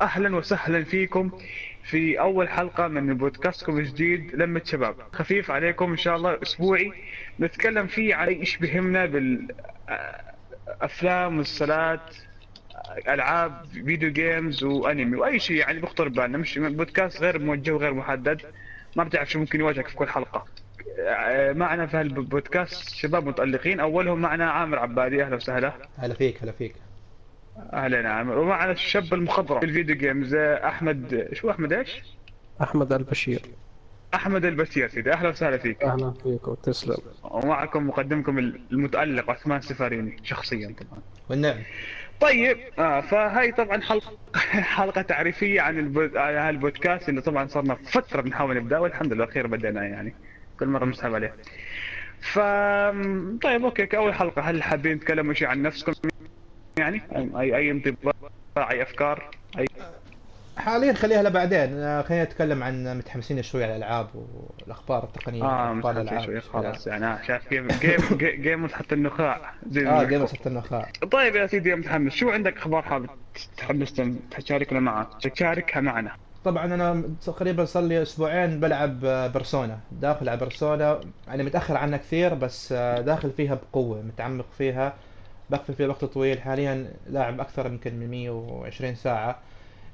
[0.00, 1.30] واهلا وسهلا فيكم
[1.82, 4.94] في أول حلقة من بودكاستكم الجديد لمة شباب.
[5.12, 6.92] خفيف عليكم إن شاء الله أسبوعي.
[7.40, 9.06] نتكلم فيه عن إيش بهمنا
[10.66, 12.14] بالأفلام مسلسلات
[13.08, 18.42] ألعاب فيديو جيمز وأنمي وأي شيء يعني بيخطر ببالنا مش بودكاست غير موجه وغير محدد.
[18.96, 20.46] ما بتعرف شو ممكن يواجهك في كل حلقة.
[21.52, 23.80] معنا في هالبودكاست شباب متألقين.
[23.80, 25.22] أولهم معنا عامر عبادي.
[25.22, 25.72] أهلا وسهلا.
[25.98, 26.74] هلا فيك هلا فيك.
[27.56, 32.02] أهلا عامر ومعنا الشاب المخضرم في ال video games أحمد شو أحمد إيش؟
[32.62, 33.42] أحمد البشير.
[34.14, 35.82] أحمد البشير سيدي أهلا وسهلا فيك.
[35.82, 36.96] أهلا فيك وتسلم.
[37.22, 41.02] ومعكم مقدمكم المتألق عثمان السفاريني شخصيا طبعا.
[41.30, 41.58] والنعم
[42.20, 44.16] طيب آه فهاي طبعا حلقه
[44.76, 46.16] حلقة تعريفية عن البود...
[46.16, 50.14] عن هالبودكاست اللي طبعا صرنا فترة بنحاول نبدأ والحمد لله أخيرا بدينا يعني.
[50.58, 51.34] كل مرة بنسحب عليه.
[52.20, 52.38] ف
[53.42, 55.92] طيب okay كأول حلقة هل حابين تتكلموا شيء عن نفسكم؟
[56.78, 58.12] يعني؟ اي اي انطباع
[58.70, 59.64] أي أفكار اي
[60.56, 66.22] حاليا خليها لبعدين آه، خلينا نتكلم عن متحمسين شوي على الألعاب والأخبار التقنية آه متحمسين
[66.22, 70.26] شوي خلاص يعني آه، شايف game game game حتى النخاع زي آه game.
[70.26, 70.88] حتى النخاع.
[71.10, 73.10] طيب يا سيدي يا متحمس شو عندك أخبار حابب
[73.56, 76.12] تحمس تشاركنا معها تشاركها معنا.
[76.44, 81.98] طبعا أنا تقريبا صار لي أسبوعين بلعب آه، Persona داخل على Persona أنا متأخر عنها
[81.98, 84.94] كثير بس داخل فيها بقوة متعمق فيها.
[85.52, 89.38] بقضي فيها وقت طويل حاليا لاعب أكثر يمكن من 120 ساعة.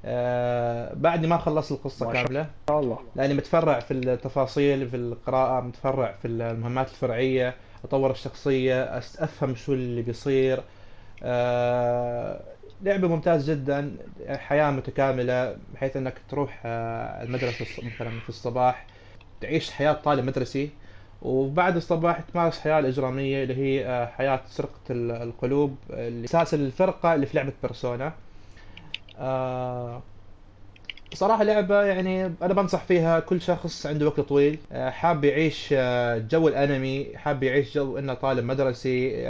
[0.05, 2.99] آه، بعد ما خلصت القصة ما شاء كاملة الله.
[3.17, 9.73] لأني متفرع في التفاصيل في القراءة متفرع في المهمات الفرعية أطور الشخصية أس- أفهم شو
[9.73, 10.61] اللي بيصير.
[11.23, 12.41] آه،
[12.83, 13.97] لعبة ممتاز جدا
[14.29, 18.87] حياة متكاملة بحيث إنك تروح آه، المدرسة مثلا في الصباح
[19.41, 20.71] تعيش حياة طالب مدرسي.
[21.23, 27.15] وبعد الصباح تمارس حياة الإجرامية اللي هي آه، حياة سرقة ال- القلوب اللي أساس الفرقة
[27.15, 28.13] اللي في لعبة بيرسونا
[29.19, 30.03] آه،
[31.15, 34.59] صراحة لعبة يعني أنا بنصح فيها كل شخص عنده وقت طويل.
[34.73, 35.75] آه، حاب يعيش
[36.31, 39.25] جو الأنمي حاب يعيش جو إنه طالب مدرسي.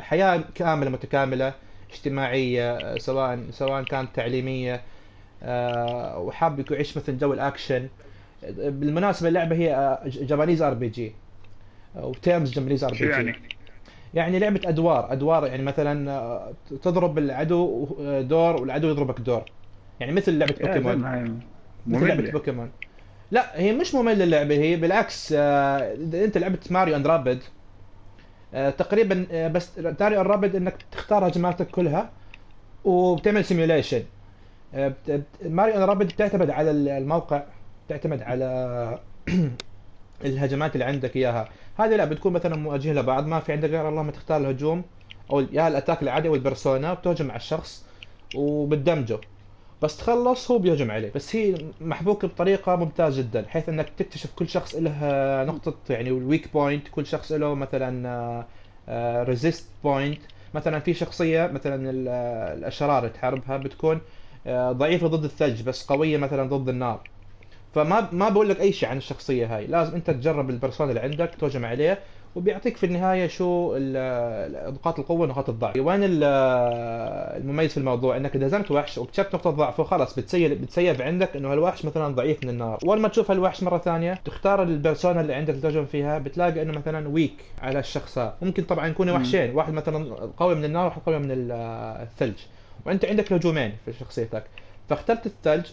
[0.00, 1.52] حياة كاملة متكاملة
[1.92, 4.80] اجتماعية آه، سواء سواء كانت تعليمية.
[5.42, 7.88] آه، وحاب يعيش مثل جو الأكشن.
[8.52, 11.12] بالمناسبة اللعبة هي Japanese RPG
[11.94, 13.34] و turns Japanese RPG يعني؟
[14.14, 15.12] يعني لعبة أدوار.
[15.12, 19.44] أدوار يعني مثلا آه، تضرب العدو آه، دور والعدو يضربك دور.
[20.00, 20.96] يعني مثل لعبة بوكيمون
[21.86, 22.30] مثل لعبة مملة.
[22.30, 22.70] بوكيمون
[23.30, 24.54] لا هي مش مملة اللعبة.
[24.54, 27.42] هي بالعكس آه، إذا أنت لعبت Mario and Rabbids
[28.52, 32.10] تقريبا بس Mario and Rabbids إنك تختار هجماتك كلها
[32.84, 34.02] وبتعمل simulation
[35.44, 37.42] Mario and Rabbids بتعتمد على الموقع.
[37.88, 39.00] بتعتمد على
[40.24, 41.48] الهجمات اللي عندك إياها.
[41.78, 44.84] هذه لا بتكون مثلا مواجهين لبعض ما في عندك غير اللهم تختار الهجوم
[45.30, 47.86] أو يا ال attack العادي أو ال Persona بتهجم على الشخص
[48.36, 49.18] وبتدمجه.
[49.82, 54.48] بس تخلص هو بيهجم عليه بس هي محبوكه بطريقة ممتازة جدا بحيث إنك تكتشف كل
[54.48, 54.92] شخص له
[55.44, 58.46] نقطة يعني ال weak point كل شخص له مثلا
[59.24, 60.20] resist point
[60.54, 64.00] مثلا في شخصية مثلا ال- آه، الأشرار تحاربها بتكون
[64.46, 67.10] آه، ضعيفة ضد الثلج بس قوية مثلا ضد النار.
[67.84, 69.66] فما ما بقول لك أي شيء عن الشخصية هاي.
[69.66, 71.98] لازم أنت تجرب ال Persona اللي عندك تهجم عليه
[72.36, 73.76] وبيعطيك في النهاية شو
[74.72, 75.76] نقاط القوة ونقاط الضعف.
[75.76, 76.24] وين ال-
[77.42, 81.52] المميز في الموضوع؟ إنك إذا هزمت وحش واكتشفت نقطة ضعفه خلاص بتسيب بتسيب عندك إنه
[81.52, 82.78] هالوحش مثلا ضعيف من النار.
[82.84, 86.72] أول ما تشوف هالوحش مرة ثانية تختار ال Persona اللي عندك تهجم فيها بتلاقي إنه
[86.72, 89.54] مثلا weak على الشخص ممكن طبعا يكون وحشين.
[89.54, 91.52] واحد مثلا قوي من النار وواحد قوي من ال-
[92.02, 92.36] الثلج.
[92.86, 94.44] وأنت عندك هجومين في شخصيتك.
[94.88, 95.66] فاخترت الثلج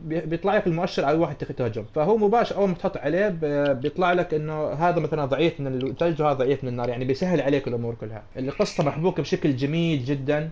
[0.00, 3.28] بيطلع لك المؤشر على واحد تهجم فهو مباشر أول ما تحط عليه
[3.72, 6.88] بيطلع لك إنه هذا مثلا ضعيف من الثلج وهذا ضعيف من النار.
[6.88, 8.22] يعني بيسهل عليك الأمور كلها.
[8.36, 10.50] القصة محبوكة بشكل جميل جدا.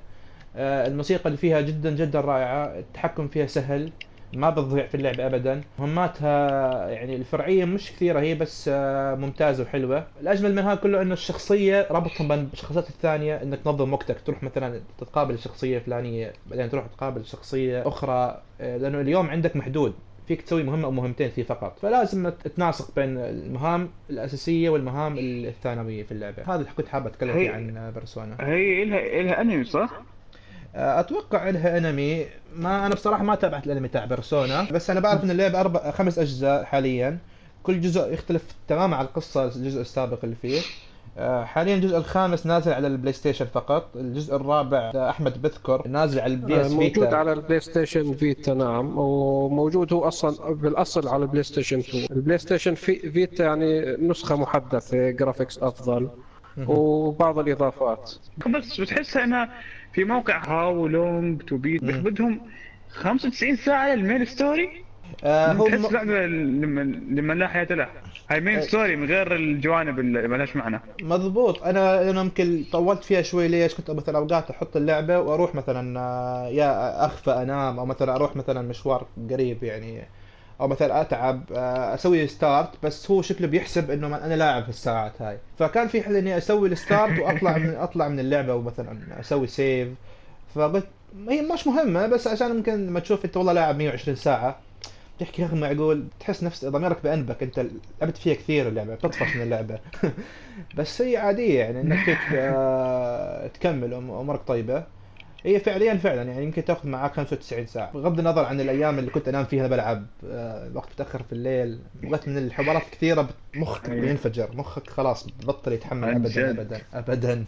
[0.56, 2.64] آه، الموسيقى اللي فيها جدا جدا رائعة.
[2.64, 3.92] التحكم فيها سهل.
[4.34, 5.60] ما بتضيع في اللعبة ابدا.
[5.78, 10.06] مهماتها يعني الفرعية مش كثيرة هي بس آه، ممتازة وحلوة.
[10.20, 14.81] الأجمل من هذا كله إنه الشخصية ربطهم بين الشخصيات الثانية إنك تنظم وقتك تروح مثلا
[14.98, 19.94] تتقابل الشخصية الفلانية بعدين تروح تقابل شخصية أخرى آه، لأنه اليوم عندك محدود.
[20.29, 21.78] فيك تسوي مهمة أو مهمتين فيه فقط.
[21.78, 26.43] فلازم تناسق بين المهام الأساسية والمهام الثانوية في اللعبة.
[26.43, 30.02] هذا اللي كنت حابة أتكلم فيه عن Persona هي إلها إلها أنمي صح؟
[30.74, 32.26] أتوقع لها أنمي.
[32.56, 36.19] ما أنا بصراحة ما تابعت الأنمي تاع Persona بس أنا بعرف إن اللعبة أربع خمس
[36.19, 37.19] أجزاء حاليا.
[37.62, 40.60] كل جزء يختلف تماما عن القصة الجزء السابق اللي فيه.
[41.19, 43.96] آه، حاليا الجزء الخامس نازل على ال PlayStation فقط.
[43.96, 47.16] الجزء الرابع آه، أحمد بذكر نازل على ال PS موجود Vita.
[47.16, 48.98] على ال PlayStation Vita نعم.
[48.98, 55.10] وموجود هو أصلا بالأصل على ال PlayStation 2 ال PlayStation في Vita يعني نسخة محدثة
[55.10, 56.10] graphics أفضل.
[56.66, 58.12] وبعض الإضافات.
[58.46, 59.50] بس بتحسها إنها
[59.92, 61.90] في موقع How Long to Beat مم.
[62.02, 62.40] بدهم
[62.90, 64.69] 95 ساعة لل main story
[65.24, 65.92] آه هو تحس.
[65.92, 66.80] لعبة لما
[67.10, 67.88] لمن لا حياة له
[68.30, 68.60] هاي main أه.
[68.60, 73.48] story من غير الجوانب اللي ما لهاش معنى مضبوط أنا أنا يمكن طولت فيها شوي
[73.48, 78.36] ليش كنت مثلا أوقات أحط اللعبة وأروح مثلا آه، يا أغفى أنام أو مثلا أروح
[78.36, 80.02] مثلا مشوار قريب يعني
[80.62, 85.23] أو مثلا أتعب آه، أسوي start بس هو شكله بيحسب إنه أنا لاعب في الساعات
[85.23, 85.38] هاي.
[85.59, 89.88] فكان في حل إني أسوي ال start وأطلع من أطلع من اللعبة ومثلا أسوي save
[90.55, 90.87] فقلت
[91.29, 94.59] هي مش مهمة بس عشان يمكن لما تشوف أنت والله لاعب 120 ساعة.
[95.20, 97.67] تحكي يا أخي معقول تحس نفس ضميرك بأنبك أنت
[98.00, 99.79] لعبت فيها كثير اللعبة بتطفش من اللعبة.
[100.76, 104.85] بس هي عادية يعني إنك آه، تكمل أمورك طيبة.
[105.44, 107.92] هي فعليا فعلا يعني يمكن تأخذ معك 95 ساعة.
[107.92, 111.78] بغض النظر عن الأيام اللي كنت أنام فيها بلعب آه، وقت متأخر في الليل
[112.08, 114.48] وقت من الحوارات كثيرة مخك بينفجر.
[114.54, 116.50] مخك خلاص بطل يتحمل ابدا.
[116.50, 117.44] ابدا ابدا.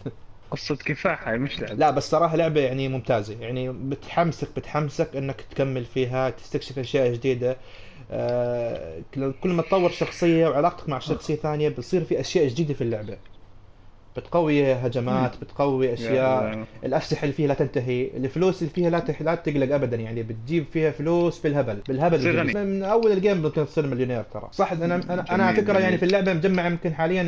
[0.51, 1.73] قصة كفاح هاي مش لعبة.
[1.73, 3.35] لا بس صراحة لعبة يعني ممتازة.
[3.39, 7.57] يعني بتحمسك بتحمسك إنك تكمل فيها تستكشف أشياء جديدة.
[8.11, 12.81] آه، كل كل ما تطور شخصية وعلاقتك مع شخصية ثانية بتصير في أشياء جديدة في
[12.81, 13.17] اللعبة.
[14.17, 16.13] بتقوي هجمات بتقوي أشياء.
[16.13, 19.21] يا- الأسلحة اللي فيها لا تنتهي الفلوس اللي فيها لا تح...
[19.21, 22.65] لا تقلق ابدا يعني بتجيب فيها فلوس بالهبل بالهبل.
[22.65, 24.47] من أول الجيم ممكن تصير مليونير ترى.
[24.51, 25.97] صح أنا أنا أنا على جميل، فكره يعني جميل.
[25.99, 27.23] في اللعبة مجمع يمكن حاليا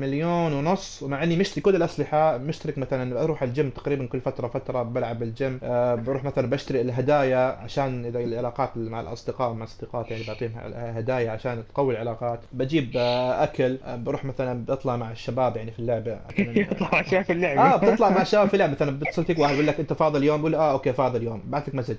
[0.00, 2.38] مليون ونص ومع إني مشتري كل الأسلحة.
[2.38, 5.60] مشترك مثلا أروح الجيم تقريبا كل فترة فترة بلعب الجيم.
[5.62, 11.30] أه بروح مثلا بشتري الهدايا عشان إذا العلاقات مع الأصدقاء مع الاصدقاء يعني بعطيهم هدايا
[11.30, 12.40] عشان تقوي العلاقات.
[12.52, 13.78] بجيب آه، أكل.
[13.84, 16.17] آه، بروح مثلا بطلع مع الشباب يعني في اللعبة.
[16.38, 17.60] يطلع شايف اللعبة.
[17.62, 20.40] آه بتطلع مع الشباب في لعبه مثلا بتصل فيك واحد يقول لك أنت فاضي اليوم؟
[20.40, 21.42] بقول له آه okay فاضي اليوم.
[21.46, 21.96] بعث لك message.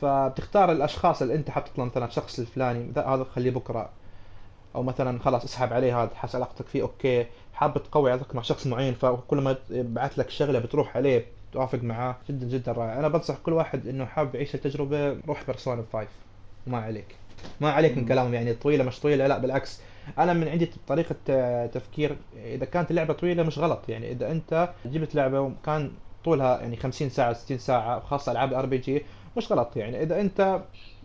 [0.00, 3.88] فبتختار الأشخاص اللي أنت حاطط له مثلا الشخص الفلاني هذا خليه بكرة.
[4.74, 7.26] أو مثلا خلاص اسحب عليه هذا حس علاقتك فيه okay.
[7.54, 12.16] حاب تقوي علاقتك مع شخص معين فكل ما يبعث لك شغلة بتروح عليه توافق معاه.
[12.28, 12.98] جدا جدا رائع.
[12.98, 16.06] أنا بنصح كل واحد إنه حاب يعيش التجربة روح Persona 5
[16.66, 17.14] وما عليك.
[17.60, 19.26] ما عليك من كلامهم يعني طويلة مش طويلة.
[19.26, 19.80] لا بالعكس.
[20.18, 22.16] أنا من عندي طريقة آه، تفكير.
[22.44, 23.88] إذا كانت اللعبة طويلة مش غلط.
[23.88, 25.90] يعني إذا أنت جبت لعبة وكان
[26.24, 29.02] طولها يعني 50 ساعة 60 ساعة خاصة ألعاب RPG
[29.36, 29.76] مش غلط.
[29.76, 30.60] يعني إذا أنت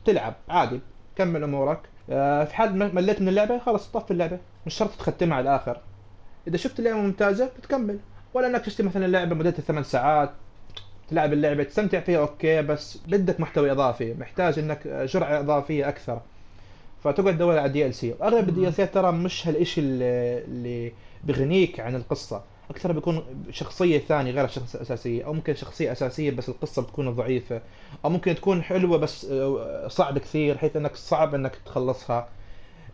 [0.05, 0.79] تلعب عادي
[1.15, 1.79] كمل أمورك.
[2.09, 4.39] آه، في حال مليت من اللعبة خلاص طفي اللعبة.
[4.65, 5.77] مش شرط تختمها على الآخر.
[6.47, 7.99] إذا شفت اللعبة ممتازة بتكمل.
[8.33, 10.29] ولا إنك تشتري مثلا اللعبه مدتها ثمان ساعات
[11.09, 14.13] تلعب اللعبة تستمتع فيها okay بس بدك محتوى إضافي.
[14.13, 16.21] محتاج إنك جرعة إضافية أكثر.
[17.03, 20.91] فتقعد تدور على DLC أغلب ال DLC ترى مش هالشيء اللي,
[21.23, 22.43] بغنيك عن القصة.
[22.69, 27.61] أكثر بيكون شخصية ثانية غير الشخصيه الاساسيه أو ممكن شخصية أساسية بس القصة بتكون ضعيفة
[28.05, 32.29] أو ممكن تكون حلوة بس آه، صعب كثير حيث إنك صعب إنك تخلصها.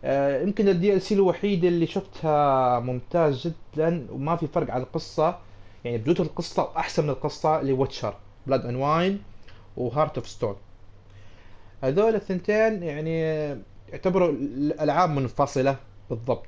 [0.04, 5.38] آه، يمكن ال DLC الوحيد اللي شفتها ممتاز جدا وما في فرق على القصة
[5.84, 8.14] يعني بجوده القصة أحسن من القصة اللي Witcher
[8.46, 9.22] Blood and Wine
[9.76, 10.56] و Hearts of Stone
[11.84, 13.58] هذول الثنتين يعني
[13.92, 15.76] يعتبروا الألعاب منفصلة
[16.10, 16.46] بالضبط.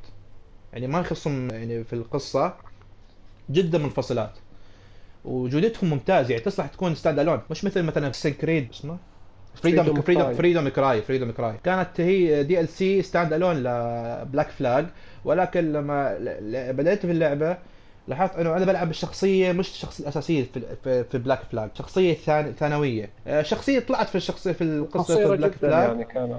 [0.72, 2.54] يعني ما يخصهم يعني في القصة
[3.50, 4.30] جدا منفصلات.
[5.24, 8.96] وجودتهم ممتازه يعني تصلح تكون standalone مش مثل مثلا Assassin's Creed اسمه؟
[9.62, 10.34] فريدوم فريدوم.
[10.34, 14.86] فريدوم كراي فريدوم كراي كانت هي DLC standalone ل Black Flag
[15.24, 16.16] ولكن لما
[16.72, 17.56] بدأت في اللعبة
[18.08, 22.52] لاحظت إنه أنا بلعب الشخصيه مش الشخصيه الاساسيه في في, في Black Flag شخصية ثان-
[22.58, 23.10] ثانوية.
[23.26, 26.38] آه، شخصية طلعت في الشخصية في القصة في Black Flag يعني كانت.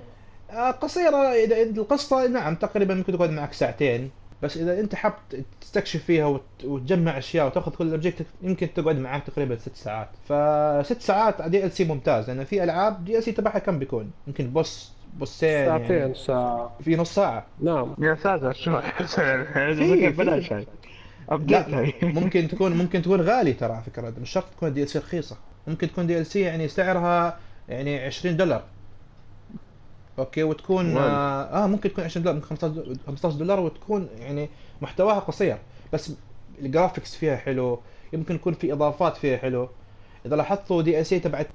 [0.52, 4.12] آه، قصيرة إذا إذا القصة نعم تقريبا ممكن تقعد معك ساعتين.
[4.44, 5.14] بس إذا أنت حاب
[5.62, 10.10] تستكشف فيها وت- وتجمع أشياء وتأخذ كل ال objectives يمكن تقعد معك تقريبا ست ساعات.
[10.30, 15.92] فست ساعات DLC ممتاز لأن في ألعاب DLC تبعها كم بيكون؟ يمكن boss بوسين ساعتين
[15.98, 16.72] يعني ساعة.
[16.84, 17.46] في نص ساعة.
[17.62, 17.96] نعم.
[18.00, 18.80] يا ساتر شو؟
[20.10, 20.66] بلاش هاي.
[22.04, 24.14] ممكن تكون ممكن تكون غالي ترى على فكرة.
[24.22, 25.38] مش شرط تكون DLC رخيصة.
[25.68, 27.38] ممكن تكون DLC يعني سعرها
[27.70, 28.64] يعني 20 دولار.
[30.22, 31.02] Okay وتكون والله.
[31.02, 34.50] آه, آه ممكن تكون 20 دولار ممكن 15 15 دولار وتكون يعني
[34.82, 35.58] محتواها قصير.
[35.94, 36.12] بس
[36.62, 37.80] ال graphics فيها حلو
[38.14, 39.70] يمكن يكون في إضافات فيها حلو.
[40.26, 41.48] إذا لاحظتوا DLC تبعت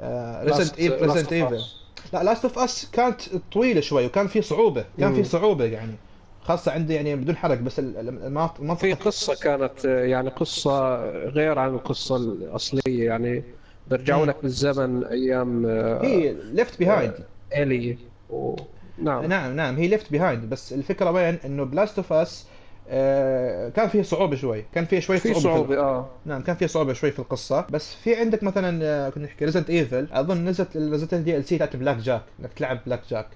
[0.44, 1.60] Resident Ev Resident Evil
[2.12, 3.20] لا Last of Us كانت
[3.52, 5.24] طويلة شوي وكان في صعوبة كان في.
[5.24, 5.94] صعوبة يعني.
[6.42, 12.16] خاصة عندي يعني بدون حرق بس المناطق في قصة كانت يعني قصة غير عن القصة
[12.16, 13.44] الأصلية يعني.
[13.90, 14.26] بيرجعوا.
[14.26, 17.14] لك بالزمن أيام آه، هي Left Behind
[17.56, 17.98] إيلي
[18.30, 18.56] و...
[18.98, 19.24] نعم.
[19.24, 22.46] نعم نعم هي Left Behind بس الفكرة وين؟ إنه ب Last of Us
[23.74, 26.08] كان فيه صعوبة شوي كان فيه شوي في صعوبة, صعوبة آه.
[26.26, 29.70] نعم كان فيه صعوبة شوي في القصة بس في عندك مثلا آه، كنا نحكي Resident
[29.70, 33.28] Evil أظن نزلت نزلت ال DLC تاعت بلاك جاك إنك تلعب بلاك جاك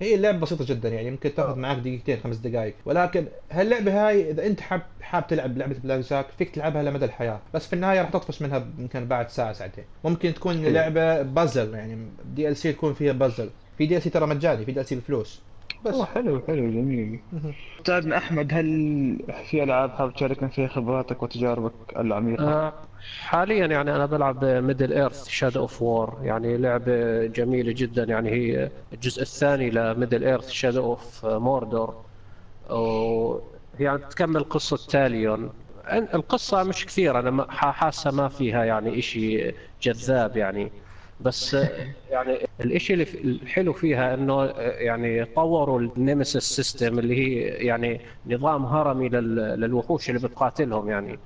[0.00, 4.46] هي اللعبة بسيطة جدا يعني ممكن تأخذ معك دقيقتين خمس دقائق ولكن هاللعبة هاي إذا
[4.46, 7.40] أنت حاب حاب تلعب لعبة بلاك جاك فيك تلعبها لمدى الحياة.
[7.54, 9.84] بس في النهاية راح تطفش منها يمكن بعد ساعة ساعتين.
[10.04, 10.70] ممكن تكون حلو.
[10.70, 15.42] لعبة بازل يعني DLC تكون فيها بازل في DLC ترى مجاني في DLC بفلوس.
[15.84, 15.92] بس.
[15.92, 17.20] والله حلو حلو جميل.
[17.78, 18.66] استاذنا أحمد هل
[19.50, 22.72] في ألعاب حاب تشاركنا فيها خبراتك وتجاربك العميقة؟ آه،
[23.20, 28.04] حاليا يعني أنا بلعب Middle-earth Shadow of War يعني لعبة جميلة جدا.
[28.04, 31.94] يعني هي الجزء الثاني ل Middle-earth Shadow of Mordor
[32.70, 33.38] و
[33.80, 35.50] يعني تكمل قصة تاليون
[36.14, 39.52] القصة مش كثيرة أنا حاسة ما فيها يعني إشي
[39.82, 40.70] جذاب يعني.
[41.20, 41.54] بس
[42.10, 48.64] يعني الإشي اللي الحلو فيها إنه يعني طوروا ال Nemesis system اللي هي يعني نظام
[48.66, 51.18] هرمي لل- للوحوش اللي بتقاتلهم يعني.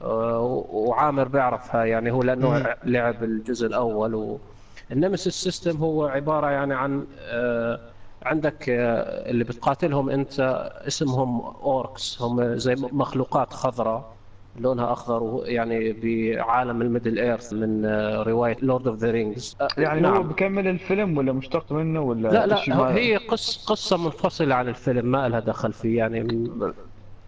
[0.00, 2.66] آه، وعامر بيعرفها يعني هو لأنه مم.
[2.84, 4.14] لعب الجزء الأول.
[4.14, 4.40] و
[4.90, 7.80] ال Nemesis system هو عبارة يعني عن آه،
[8.22, 10.40] عندك آه، اللي بتقاتلهم أنت
[10.86, 14.21] اسمهم orcs هم زي مخلوقات خضراء.
[14.56, 20.22] لونها أخضر يعني بعالم ال Middle-earth من آه، رواية Lord of the Rings يعني هو
[20.22, 25.28] بكمل الفيلم ولا مشتق منه ولا لا لا هي قص قصة منفصلة عن الفيلم ما
[25.28, 26.18] لها دخل فيه يعني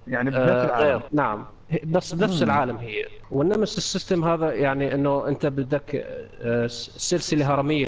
[0.06, 1.53] يعني بنفس آه، العالم نعم.
[1.82, 2.42] بنفس مم.
[2.42, 3.04] العالم هي.
[3.30, 6.04] وال Nemesis ال system هذا يعني إنه أنت بدك
[6.40, 7.86] آه، سلسلة هرمية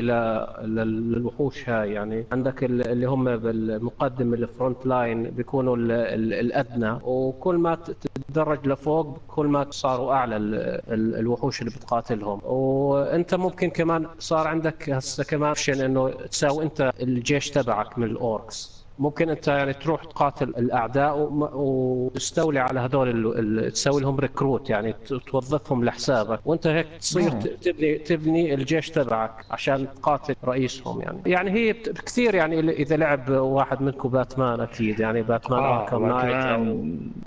[0.63, 2.25] للوحوش هاي يعني.
[2.33, 6.99] عندك ال- اللي هم بالمقدم ال front line بيكونوا ال- ال- الأدنى.
[7.03, 10.55] وكل ما تتدرج لفوق كل ما صاروا أعلى ال-
[10.93, 12.41] ال- الوحوش اللي بتقاتلهم.
[12.45, 18.86] وأنت ممكن كمان صار عندك هسه كمان إنه تساوي أنت الجيش تبعك من ال orcs.
[18.99, 24.95] ممكن أنت يعني تروح تقاتل الأعداء وتستولي على هذول تسوي لهم recruit يعني
[25.27, 26.41] توظفهم لحسابك.
[26.45, 27.41] وأنت هيك تصير نعم.
[27.41, 31.19] تبني تبني الجيش تبعك عشان تقاتل رئيسهم يعني.
[31.27, 36.87] يعني هي كثير يعني إذا لعب واحد منكم باتمان أكيد يعني باتمان آه، Arkham Knight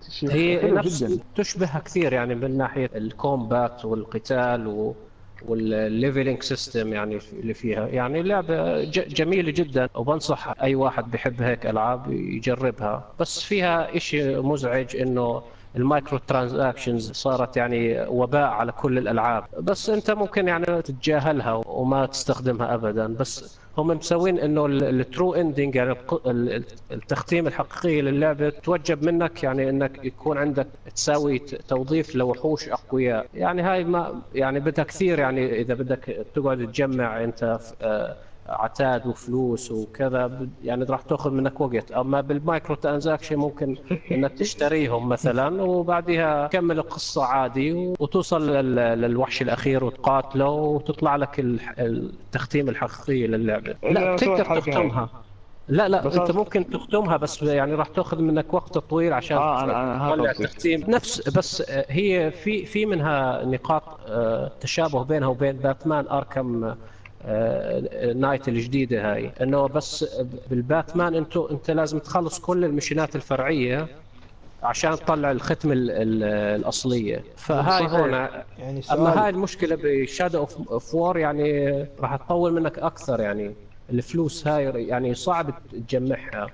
[0.10, 1.24] شيء هي نفس جدا.
[1.36, 4.96] تشبهها كثير يعني من ناحية ال combat والقتال و
[5.48, 7.88] وال leveling system يعني اللي فيها.
[7.88, 9.90] يعني لعبة جميلة جدا.
[9.96, 13.14] وبنصح أي واحد بيحب هيك ألعاب يجربها.
[13.20, 15.44] بس فيها إشي مزعج إنه
[15.76, 19.44] ال microtransactions صارت يعني وباء على كل الألعاب.
[19.60, 23.08] بس أنت ممكن يعني تتجاهلها وما تستخدمها ابدا.
[23.08, 25.96] بس هم مسوين إنه ال true ending يعني
[26.92, 28.50] التختيم الحقيقي للعبة.
[28.50, 33.26] توجب منك يعني إنك يكون عندك تساوي توظيف لوحوش أقوياء.
[33.34, 38.18] يعني هاي ما يعني بدها كثير يعني إذا بدك تقعد تجمع أنت آه،
[38.50, 43.76] عتاد وفلوس وكذا يعني راح تأخذ منك وقت أما بال microtransaction ممكن
[44.12, 51.40] إنك تشتريهم مثلا وبعدها تكمل القصة عادي وتوصل لل- للوحش الأخير وتقاتله وتطلع لك
[51.80, 54.56] التختيم الحقيقي للعبة لا تقدر.
[54.60, 55.10] تختمها
[55.68, 60.16] لا لا أنت ممكن تختمها بس يعني راح تأخذ منك وقت طويل عشان أنا هذا
[60.16, 60.32] تطلع.
[60.32, 66.76] تختيم نفس بس هي في في منها نقاط آه، تشابه بينها وبين Batman Arkham
[68.16, 69.32] Knight الجديدة هاي.
[69.42, 70.06] إنه بس
[70.50, 73.88] بالباتمان انتو انت لازم تخلص كل ال missionات الفرعية
[74.64, 76.24] عشان تطلع الختم ال- ال-
[76.60, 77.24] الأصلية.
[77.36, 78.00] فهاي صحيح.
[78.00, 78.10] هون
[78.58, 80.40] يعني أما هاي المشكلة ب Shadow
[80.72, 83.56] of War يعني راح تطول منك أكثر يعني.
[83.90, 86.52] الفلوس هاي يعني صعب تجمعها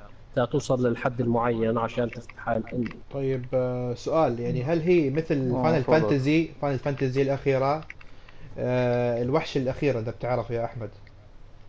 [0.52, 4.40] توصل للحد المعين عشان تفتح ال- طيب آه، سؤال.
[4.40, 5.84] يعني هل هي مثل آه، Final.
[5.84, 7.84] Fantasy Final Fantasy الأخيرة؟ آه،
[8.58, 10.90] الوحش الأخير إذا بتعرف يا أحمد.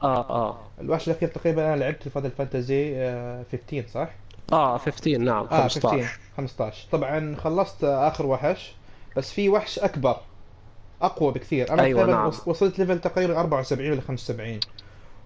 [0.03, 0.59] آه آه.
[0.81, 4.09] الوحش الأخير تقريبا أنا لعبت Final Fantasy آه، 15 صح؟
[4.53, 8.75] آه 15 نعم آه 15 15 15 طبعا خلصت آه، آخر وحش
[9.17, 10.17] بس في وحش أكبر
[11.03, 11.73] أقوى بكثير.
[11.73, 12.29] أنا أيوة، تقريبا نعم.
[12.29, 14.61] وص- وصلت level تقريبا 74 ولا 75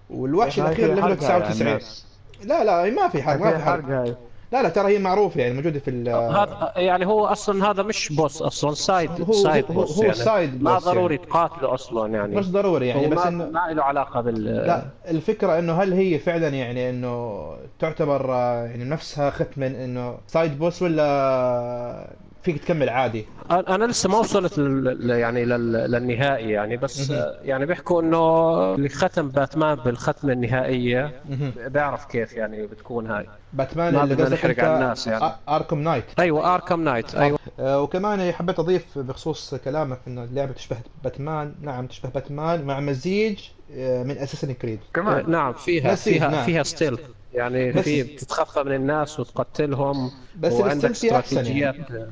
[0.09, 2.05] والوحش الأخير level حرق هاي على 99 الناس.
[2.43, 4.17] لا لا ما في حرق ما في حرق.
[4.51, 8.13] لا لا ترى هي معروفة يعني موجودة في ال- هذا يعني هو أصلا هذا مش
[8.13, 11.27] boss أصلا side هو- side هو- boss هو يعني side ما boss ضروري يعني.
[11.27, 15.59] تقاتله أصلا يعني مش ضروري يعني بس ما, انه ما له علاقة بال لا الفكرة
[15.59, 17.45] إنه هل هي فعلا يعني إنه
[17.79, 22.07] تعتبر آه، يعني نفسها ختم من إنه side boss ولا
[22.43, 25.09] فيك تكمل عادي أنا لسه ما وصلت لل...
[25.09, 25.71] يعني لل...
[25.73, 27.11] للنهائي يعني بس.
[27.11, 31.21] آه، يعني بيحكوا إنه اللي ختم باتمان بالختمة النهائية.
[31.67, 35.35] بيعرف كيف يعني بتكون هاي باتمان ما اللي بدنا قصدك على الناس يعني.
[35.49, 36.05] Arkham Knight.
[36.19, 37.39] أيوه Arkham Knight أيوه.
[37.59, 41.55] آه، وكمان حبيت أضيف بخصوص كلامك إنه اللعبة تشبه باتمان.
[41.61, 43.39] نعم تشبه باتمان مع مزيج
[43.75, 45.31] آه، من Assassin's Creed كمان.
[45.31, 46.45] نعم فيها فيها نعم.
[46.45, 46.97] فيها stealth
[47.33, 51.75] يعني في بتتخفى من الناس وتقتلهم بس وعندك أحسن استراتيجيات.
[51.75, 52.11] يعني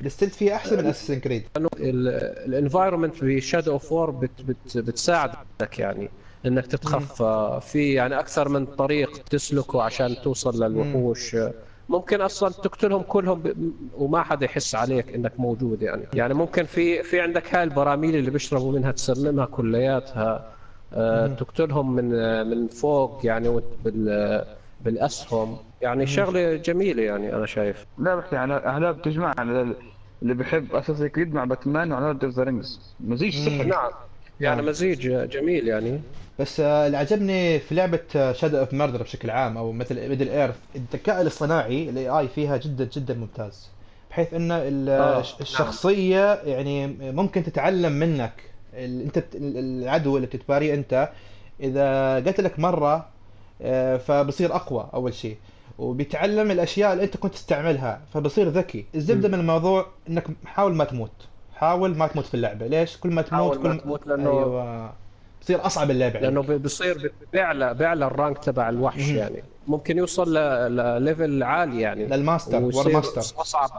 [0.00, 4.78] ال stealth فيه أحسن من Assassin's Creed ال environment ب Shadow of War but but
[4.78, 6.10] بتساعدك يعني.
[6.46, 7.58] إنك تتخفى.
[7.62, 11.36] في يعني أكثر من طريق تسلكه عشان توصل للوحوش.
[11.88, 13.72] ممكن أصلا تقتلهم كلهم ب...
[13.92, 16.06] وما حدا يحس عليك إنك موجود يعني.
[16.14, 20.54] يعني ممكن في في عندك هاي البراميل اللي بيشربوا منها تسممها كلياتها.
[20.92, 22.08] آه، تقتلهم من
[22.46, 24.44] من فوق يعني بال
[24.80, 25.58] بالأسهم.
[25.80, 27.86] يعني شغلة جميلة يعني أنا شايف.
[27.98, 29.74] لا بحكي على أهلا بتجمع على
[30.22, 33.90] اللي بيحب Assassin's Creed مع باتمان وعلى the Rings مزيج سحر نعم.
[34.40, 34.62] يعني.
[34.62, 36.00] مزيج جميل يعني.
[36.38, 41.20] بس آه، اللي عجبني في لعبة Shadow of Mordor بشكل عام أو مثل Middle-earth الذكاء
[41.20, 43.68] الاصطناعي ال AI فيها جدا جدا ممتاز.
[44.10, 44.50] بحيث إن
[44.88, 48.32] آه، الشخصية يعني ممكن تتعلم منك
[48.74, 51.08] أنت العدو اللي بتتباريه أنت.
[51.60, 53.08] إذا قتلك مرة
[53.62, 55.36] آه، فبصير أقوى أول شيء.
[55.78, 58.84] وبيتعلم الأشياء اللي أنت كنت تستعملها فبصير ذكي.
[58.94, 61.12] الزبدة من الموضوع إنك حاول ما تموت.
[61.56, 62.66] حاول ما تموت في اللعبة.
[62.66, 64.92] ليش؟ كل ما تموت حاول كل ما تموت لأنه- أيوه.
[65.42, 69.16] بصير أصعب اللعبة لأنه ب- بصير بيعلى بيعلى ال rank تبع الوحش مم.
[69.16, 69.42] يعني.
[69.66, 72.06] ممكن يوصل ل- ل level عالي يعني.
[72.06, 73.70] للماستر ويصير war master اصعب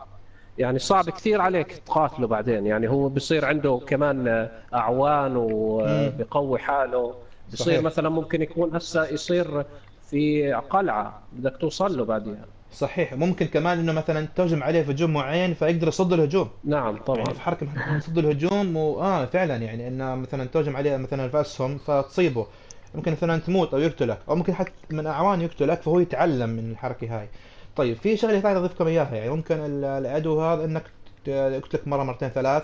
[0.58, 2.90] يعني صعب كثير عليك تقاتله بعدين يعني.
[2.90, 5.34] هو بصير عنده كمان أعوان.
[5.38, 7.16] وبقوي حاله.
[7.54, 7.82] بصير صحيح.
[7.82, 9.66] مثلا ممكن يكون هسه يصير
[10.10, 13.14] في قلعة بدك توصل له بعديها صحيح.
[13.14, 16.50] ممكن كمان إنه مثلا تهجم عليه في هجوم معين فيقدر يصد الهجوم.
[16.64, 17.18] نعم طبعا.
[17.18, 17.68] يعني في حركة
[17.98, 22.48] يصد الهجوم واه فعلا يعني إنه مثلا تهجم عليه مثلا في اسهم فتصيبه.
[22.96, 27.20] ممكن مثلا تموت أو يقتلك أو ممكن حتى من أعوان يقتلك فهو يتعلم من الحركة
[27.20, 27.28] هاي.
[27.76, 29.16] طيب في شغلة ثانية اضيفكم إياها.
[29.16, 30.84] يعني ممكن ال- العدو هذا إنك
[31.28, 32.64] يقتلك مرة مرتين ثلاث.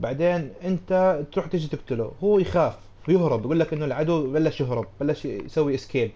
[0.00, 2.12] بعدين أنت تروح تيجي تقتله.
[2.24, 2.74] هو يخاف
[3.08, 6.10] ويهرب يقول لك إنه العدو بلش يهرب بلش يسوي escape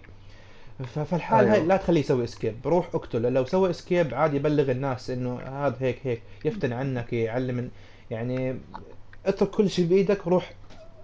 [0.83, 1.65] فالحال هاي أيوه.
[1.67, 3.29] لا تخليه يسوي escape روح اقتله.
[3.29, 6.21] لو سوى escape عادي يبلغ الناس إنه هذا هيك هيك.
[6.45, 7.69] يفتن عنك يعلم
[8.11, 8.59] يعني
[9.25, 10.53] اترك كل شيء بإيدك روح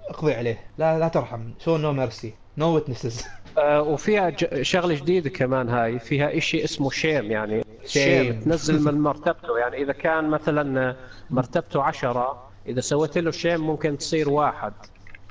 [0.08, 0.60] اقضي عليه.
[0.78, 1.42] لا لا ترحم.
[1.60, 3.26] شو؟ no mercy no witnesses
[3.58, 6.00] وفيها ج- شغلة جديدة كمان هاي.
[6.00, 8.44] فيها إشي اسمه shame يعني shame Shame.
[8.44, 9.58] تنزل من مرتبته.
[9.58, 10.96] يعني إذا كان مثلا
[11.30, 14.74] مرتبته عشرة إذا سويت له شيم ممكن تصير واحد.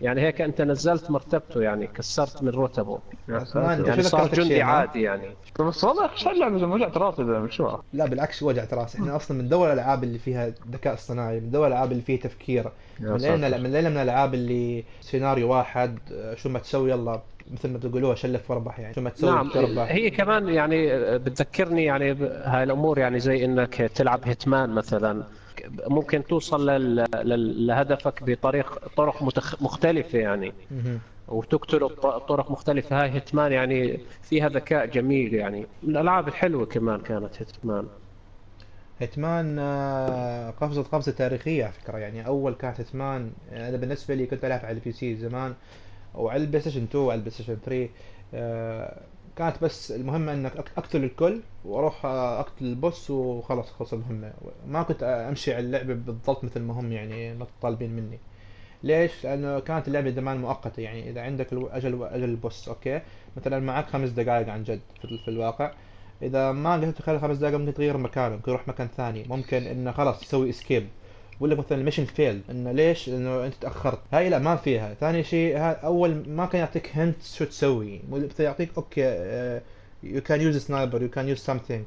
[0.02, 2.98] يعني هيك أنت نزلت مرتبته يعني كسرت من رتبه.
[3.28, 5.34] يعني شو صار جندي؟ عادي يعني.
[5.60, 7.76] بس والله إيش اللعبة وجعت راسي شو.
[7.92, 11.66] لا بالعكس وجعة راس إحنا أصلا من دور الألعاب اللي فيها ذكاء اصطناعي من دور
[11.66, 12.70] الألعاب اللي فيها تفكير.
[13.00, 13.58] من ليلة.
[13.58, 15.98] من ليلة من الألعاب اللي سيناريو واحد
[16.34, 17.20] شو ما تسوي يلا
[17.52, 18.94] مثل ما تقولوها شلف واربح يعني.
[18.94, 19.86] شو ما تسوي نعم تربح.
[19.90, 22.12] هي كمان يعني بتذكرني يعني
[22.44, 25.22] هاي الأمور يعني زي إنك تلعب Hitman مثلا.
[25.86, 26.66] ممكن توصل.
[27.66, 29.62] لهدفك بطريق طرق متخ...
[29.62, 30.52] مختلفة يعني.
[31.28, 37.30] وتقتله بطرق مختلفة هاي Hitman يعني فيها ذكاء جميل يعني من الألعاب الحلوه كمان كانت
[37.38, 37.86] هيتمان
[38.98, 44.44] هيتمان آه، قفزة قفزة تاريخية على فكرة يعني أول كانت Hitman أنا بالنسبة لي كنت
[44.44, 45.54] ألعب على ال PC زمان
[46.14, 47.88] وعلى ال PlayStation 2 وعلى ال PlayStation 3
[48.34, 49.00] آه،
[49.40, 54.32] كانت بس المهمة إنك أق- أقتل الكل وأروح آه، أقتل ال boss وخلاص خلص المهمة.
[54.68, 58.18] ما كنت أمشي على اللعبة بالضبط مثل ما هم يعني طالبين مني.
[58.82, 61.10] ليش؟ لأنه كانت اللعبة زمان مؤقتة يعني.
[61.10, 63.00] إذا عندك أجل أجل ال boss okay؟
[63.36, 65.72] مثلا معك خمس دقائق عن جد في, ال- في الواقع.
[66.22, 69.24] إذا ما قدرت خلال خمس دقائق ممكن تغير مكانه ممكن يروح مكان ثاني.
[69.28, 70.86] ممكن إنه خلاص تسوي escape
[71.40, 73.98] ولا مثلا ال mission fail إنه ليش؟ لأنه أنت تأخرت.
[74.12, 74.94] هاي لا ما فيها.
[74.94, 78.00] ثاني شيء أول ما كان يعطيك hint شو تسوي.
[78.38, 79.00] يعطيك okay
[80.02, 81.84] you can use sniper you can use something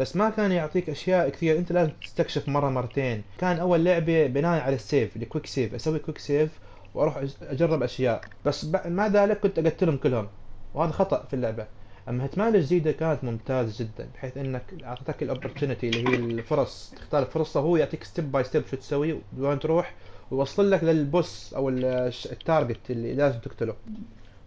[0.00, 1.58] بس ما كان يعطيك أشياء كثير.
[1.58, 3.22] أنت لازم تستكشف مرة مرتين.
[3.38, 6.50] كان أول لعبة بناء على ال save ال quick save أسوي quick save
[6.94, 8.20] وأروح أجرب أشياء.
[8.44, 10.28] بس مع ذلك كنت أقتلهم كلهم.
[10.74, 11.66] وهذا خطأ في اللعبة.
[12.08, 17.22] اما Hitman الجديده كانت ممتازة جدا بحيث إنك اعطتك ال opportunity اللي هي الفرص تختار
[17.22, 19.94] الفرصة هو يعطيك step by step شو تسوي وين تروح
[20.30, 23.74] ويوصل لك لل boss أو ال target اللي لازم تقتله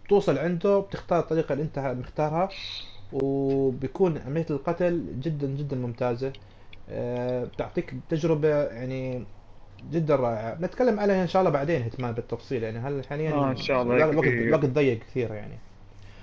[0.08, 2.48] توصل عنده بتختار الطريقة اللي أنت مختارها
[3.12, 6.32] وبيكون عمليه القتل جدا جدا ممتازة
[6.90, 9.24] آه، بتعطيك تجربة يعني
[9.92, 13.56] جدا رائعة نتكلم عليها إن شاء الله بعدين هتمان بالتفصيل يعني هل حاليا آه، إن
[13.56, 13.96] شاء الله.
[14.10, 14.26] الوقت.
[14.26, 15.58] الوقت ضيق كثير يعني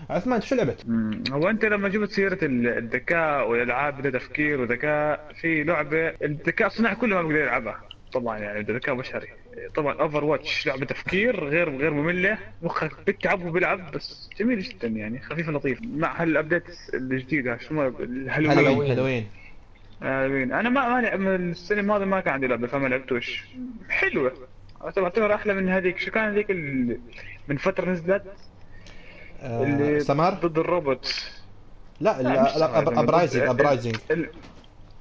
[0.10, 0.86] عثمان شو لعبت؟
[1.32, 6.96] هو أنت لما جبت سيرة ال- الذكاء والألعاب ذا تفكير وذكاء في لعبة الذكاء الصناعي
[6.96, 7.82] كله ما بيقدر يلعبها.
[8.14, 9.28] طبعا يعني ذكاء بشري.
[9.76, 12.38] طبعا Overwatch لعبة تفكير غير غير مملة.
[12.64, 15.20] مخك بتعب وبيلعب بس جميل جدا يعني.
[15.20, 17.58] خفيف لطيف مع هال update الجديدة.
[17.58, 19.28] شو ما ال Halloween Halloween.
[20.02, 20.52] Halloween.
[20.54, 23.44] أنا ما ما لعب- من السنة الماضية ما كان عندي لعبة فما لعبتوش
[23.90, 24.32] حلوة.
[24.96, 25.98] تعتبر أحلى من هذيك.
[26.00, 27.00] شو كان هذيك ال-
[27.48, 28.24] من فترة نزلت؟
[29.46, 31.16] اللي سمر؟ ضد الروبوت.
[32.00, 34.30] لا لا، يعني Uprising Uprising ال-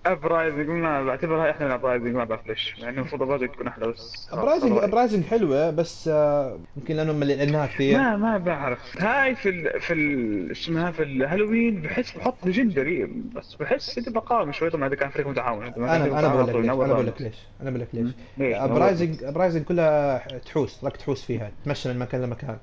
[0.06, 2.74] Uprising ما بعتبرها أحلى من Uprising ما بعرف ليش.
[2.82, 7.66] مع انه المفروض Uprising تكون أحلى بس Uprising Uprising حلوة بس آه، يمكن لأنه مليناها
[7.66, 7.98] كثير.
[7.98, 9.02] ما ما بعرف.
[9.02, 13.04] هاي في ال في ال اسمها في الهالوين بحس بحط legendary
[13.34, 14.70] بس بحس انت بقاوم شوي.
[14.70, 15.66] طبعا اذا كان فريق متعاون.
[15.66, 18.10] أنا أنا بقول لك أنا بقول لك ليش أنا بقول لك ليش.
[18.38, 22.58] ليش؟ Uprising Uprising كلها تحوس لك تحوس فيها تمشي من مكان لمكان.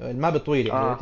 [0.00, 0.80] ما بطويل يعني.
[0.80, 0.98] آه.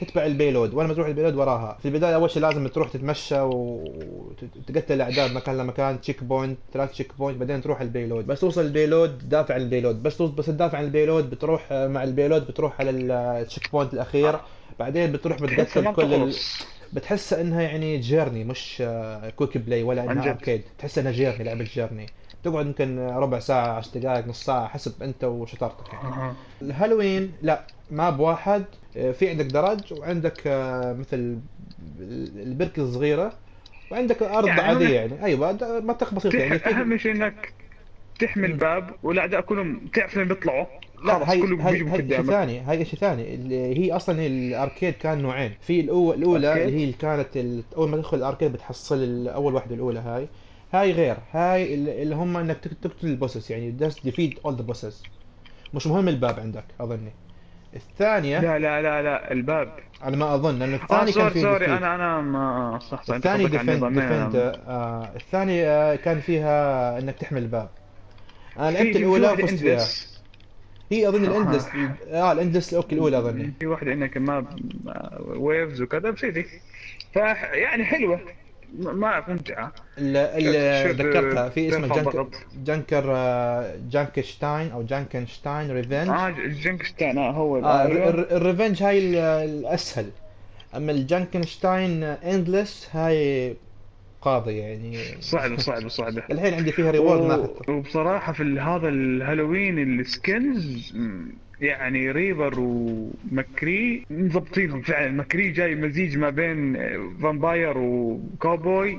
[0.00, 0.74] تتبع ال payload.
[0.74, 1.78] وأنا ما تروح ال payload وراها.
[1.82, 6.00] في البداية أول شيء لازم تروح تتمشى وتقتل الأعداء من مكان لمكان.
[6.00, 8.26] checkpoint ثلاث checkpoint بعدين تروح ال payload.
[8.26, 10.02] بس توصل ال payload تدافع عن ال payload.
[10.02, 11.30] بس توصل بس تدافع عن البيلود.
[11.30, 14.38] بتروح آه، مع ال payload بتروح على ال checkpoint الأخير.
[14.78, 16.34] بعدين بتروح بتقتل كل ال...
[16.92, 18.82] بتحس إنها يعني journey مش
[19.36, 20.30] quick play ولا انها.
[20.30, 22.06] arcade تحس إنها journey لعبة journey
[22.50, 26.32] تقعد يمكن ربع ساعة 10 دقائق نص ساعة حسب أنت وشطارتك يعني.
[26.62, 28.64] الهالوين لا map واحد.
[28.96, 31.38] آه، في عندك درج وعندك آه، مثل
[32.36, 33.32] البركه الصغيرة
[33.90, 35.24] وعندك أرض يعني عادية يعني.
[35.24, 36.54] أيوه منطقه بسيطه يعني.
[36.56, 37.52] أهم شيء إنك
[38.18, 40.66] تحمي الباب والاعداء كلهم تعرف لين بيطلعوا؟
[41.04, 43.34] لا هاي هاي شيء ثاني هاي شيء ثاني.
[43.34, 45.52] اللي هي أصلا ال arcade كان نوعين.
[45.60, 46.64] في الأولى okay.
[46.64, 47.36] اللي هي كانت
[47.76, 50.28] أول ما تدخل ال arcade بتحصل أول واحدة الأولى هاي.
[50.72, 54.94] هاي غير هاي اللي هم إنك تقتل ال bosses يعني just defeat all the bosses
[55.74, 57.12] مش مهم الباب عندك أظني
[57.76, 61.42] الثانية لا لا لا لا الباب على ما أظن لأنه آه الثاني كان سوري فيه
[61.42, 61.66] sorry.
[61.66, 63.70] أنا أنا ما صح صح أنت الثاني defend.
[63.84, 67.68] defend آه الثاني آه كان فيها إنك تحمي الباب
[68.58, 69.86] أنا في- لعبت الأولى وفزت فيها.
[70.92, 71.28] هي أظن آه.
[71.28, 71.68] الاندس
[72.10, 74.46] آه الاندس أوكي الأولى أظني في واحدة إنك ما
[75.36, 76.42] ويفز وكذا بس دي
[77.12, 77.16] ف
[77.52, 78.20] يعني حلوة
[78.78, 82.30] ما أعرف ممتعة اللي شوف- ذكرتها في اسمه ضغط.
[82.64, 86.30] جانكر آه، جانكشتاين أو جانكنشتاين ريفنج آه
[86.64, 87.84] جنكستان آه هو آه.
[87.86, 89.16] الر- الريفنج هاي ال-
[89.50, 90.10] الأسهل.
[90.76, 93.56] أما الجانكنشتاين اندلس هاي
[94.22, 94.98] قاضي يعني.
[95.20, 96.22] صعبة صعبة صعبة.
[96.30, 100.94] الحين عندي فيها reward ما اخذته وبصراحة في هذا الهالوين ال skins
[101.60, 105.10] يعني Reaper و McCree مضبطينهم فعلا.
[105.12, 106.76] McCree جاي مزيج ما بين
[107.22, 108.98] vampire و cowboy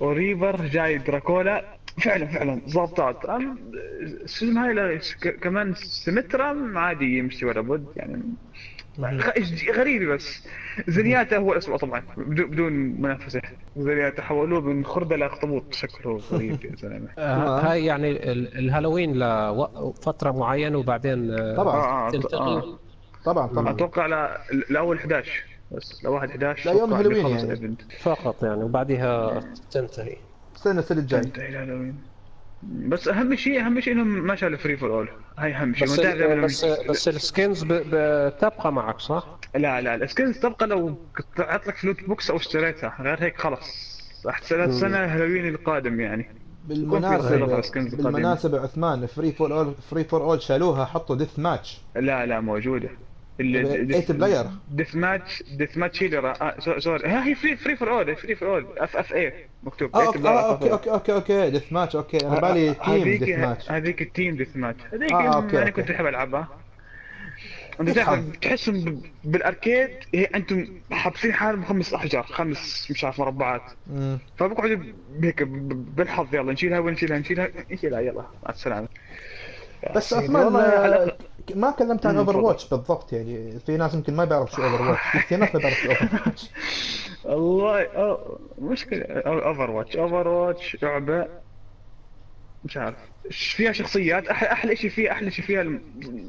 [0.00, 1.78] و Reaper جاي دراكولا.
[2.04, 2.60] فعلا فعلا
[3.26, 3.42] أم-
[4.24, 5.00] السلم هاي
[5.42, 8.22] كمان Symmetra عادي يمشي ولا بد يعني
[9.00, 10.46] غ- غريبة بس.
[10.88, 13.40] Zenyatta هو الأسوأ طبعا بدون منافسة.
[13.76, 17.08] Zenyatta حولوه من خردة لأخطبوط شكله غريب يا زلمة.
[17.18, 22.06] آه، هاي يعني ال- الهالوين لفترة معينة وبعدين آه، طبعا.
[22.06, 22.78] آه، تلتقي.
[23.24, 23.70] طبعا طبعا.
[23.70, 24.38] أتوقع لا
[24.70, 27.76] لاول 11 بس لواحد 11 لا، يوم هالوين يعني.
[28.00, 30.16] فقط يعني وبعدها تنتهي.
[30.56, 32.07] استنى السنة الجاي انتهي الهالوين.
[32.62, 35.84] بس أهم شيء أهم شيء إنهم ما شالوا free for all هاي أهم شيء.
[35.88, 40.38] بس تعرف ال- بس بس ال skins ب- بتبقى معك صح؟ لا لا ال skins
[40.38, 40.98] تبقى لو
[41.36, 42.96] طلعت لك ف loot box أو اشتريتها.
[43.00, 43.98] غير هيك خلاص.
[44.28, 44.72] احسن.
[44.72, 46.28] سنة هالوين القادم يعني.
[46.68, 47.60] بالمناسبة.
[47.96, 52.88] بالمناسبة عثمان فري فور اول فري فور اول شالوها حطوا deathmatch لا لا موجودة.
[53.38, 54.44] 8 player.
[54.70, 58.48] deathmatch deathmatch هي اللي را- سو- sorry ها هي free free for all free for
[58.48, 60.62] all FFA مكتوب 8 okay player آه، FFA.
[60.62, 65.12] okay okay okay okay deathmatch okay أنا بالي team deathmatch هذيك ال team deathmatch هذيك
[65.12, 65.70] آه، okay، أنا okay.
[65.70, 66.48] كنت أحب ألعبها
[67.80, 67.90] أنت.
[67.90, 73.62] تعرف تحسهم بال arcade هي أنتم حابسين حالهم خمس أحجار خمس مش عارف مربعات.
[74.38, 74.84] فبقعدوا
[75.22, 78.88] هيك بالحظ يلا نشيلها ونشيلها نشيلها نشيلها يلا مع السلامة
[79.94, 81.10] بس سيدي، عثمان
[81.54, 82.36] ما كلمت عن Over.
[82.36, 85.84] watch بالضبط يعني في ناس يمكن ما بيعرفوا شو Overwatch في كثير ناس ما بيعرفوا
[85.84, 86.50] شو Overwatch
[87.24, 89.04] والله أو- مشكلة.
[89.26, 91.28] Overwatch Overwatch لعبة
[92.64, 92.96] مش عارف
[93.30, 95.64] فيها شخصيات؟ أحلى أحلى شيء فيها أحلى شيء فيها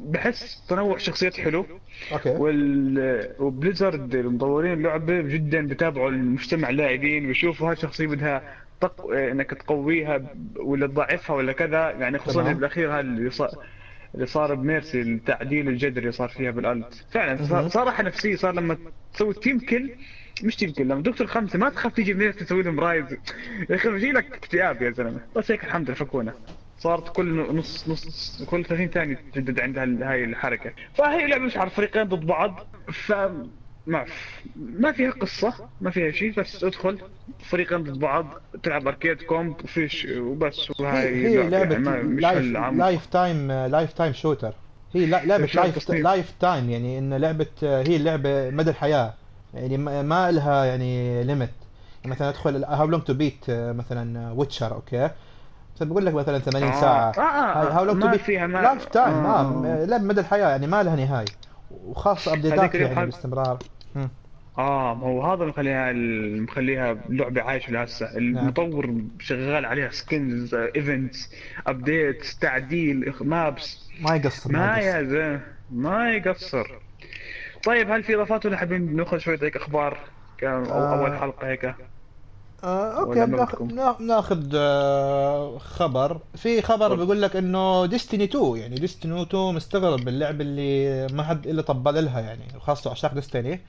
[0.04, 1.66] بحس تنوع شخصيات حلو.
[2.12, 2.30] okay.
[2.30, 9.06] وال و Blizzard المطورين اللعبة جدا بتابعوا المجتمع اللاعبين ويشوفوا هالشخصية بدها تق...
[9.10, 10.22] إنك تقويها
[10.56, 11.90] ولا تضعفها ولا كذا.
[11.90, 12.52] يعني خصوصا.
[12.52, 13.50] بالأخير هذا اللي صار
[14.14, 17.06] اللي صار ب Mercy التعديل الجذري اللي صار فيها بال ult.
[17.10, 18.76] فعلا صار, راحه نفسيه صار لما
[19.14, 19.90] تسوي team kill
[20.42, 23.12] مش team kill لما دكتور خمسه ما تخاف تيجي Mercy تسوي لهم raise.
[23.70, 25.20] يا أخي بيجي لك اكتئاب يا زلمة.
[25.36, 26.34] بس هيك الحمد لله فكونا.
[26.78, 30.72] صارت كل نص نص كل 30 ثانية تجدد عندها هاي الحركة.
[30.94, 32.66] فهي لعبة مش عارف فريقين ضد بعض.
[32.92, 33.12] ف
[33.86, 34.04] ما.
[34.56, 36.98] ما فيها قصة ما فيها شيء بس ادخل
[37.50, 38.26] فريقين ضد بعض
[38.62, 44.12] تلعب arcade comp وفيش وبس وهاي هي هي اللعبة لعبة يعني لايف تايم لايف تايم
[44.12, 44.54] شوتر
[44.94, 45.90] هي لعبة life.
[45.90, 49.14] lifetime يعني إن لعبة هي اللعبة مدى الحياة
[49.54, 51.50] يعني ما لها يعني limit
[52.04, 55.10] مثلا أدخل How Long to Beat مثلا Witcher okay
[55.80, 56.80] بقول لك مثلا 80 آه.
[56.80, 59.84] ساعة آه، آه، How Long to Beat lifetime آه.
[59.84, 61.26] لعبة مدى الحياة يعني ما لها نهاية
[61.70, 63.58] وخاصة update ات يعني الحال- باستمرار.
[64.58, 65.92] آه ما هو هذا اللي مخليها
[66.42, 71.30] مخليها لعبة عايشة لهسه المطور شغال عليها skins events
[71.66, 75.14] updates تعديل maps ما يقصر ما يقصر.
[75.16, 76.66] يا ما يقصر.
[77.64, 79.98] طيب هل في إضافات ولا حابين نأخذ شوية هيك أخبار؟
[80.38, 80.98] كان آه.
[81.00, 81.74] أول حلقة هيك؟
[82.64, 83.26] آه أوكي
[84.00, 86.20] بناخذ آه خبر.
[86.36, 86.94] في خبر.
[86.94, 92.04] بيقول لك إنه Destiny 2 يعني Destiny 2 مستغرب اللعبه اللي ما حد إلا طبل
[92.04, 93.60] لها يعني وخاصة عشاق Destiny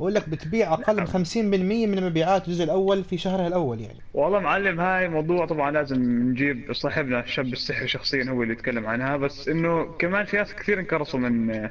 [0.00, 3.98] بقول لك بتبيع أقل من 50% من مبيعات الجزء الأول في شهرها الأول يعني.
[4.14, 9.16] والله معلم هاي موضوع طبعا لازم نجيب صاحبنا الشاب السحري شخصيا هو اللي يتكلم عنها
[9.16, 11.68] بس إنه كمان في ناس كثير انقرصوا من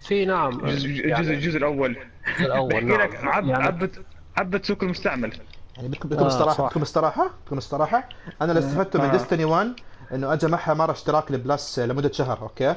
[0.00, 0.60] في نعم.
[0.64, 1.96] الجزء يعني الجزء, الأول.
[2.28, 4.00] الجزء الأول نعم لك عب يعني عبت
[4.36, 5.32] عبت سوق المستعمل.
[5.76, 6.66] يعني بدكم بدكم آه، استراحة صح.
[6.66, 8.08] بدكم استراحة بدكم استراحة
[8.42, 9.12] أنا اللي استفدته من آه.
[9.12, 9.72] Destiny 1
[10.14, 12.74] إنه اجى معها مرة اشتراك ال Plus لمدة شهر أوكي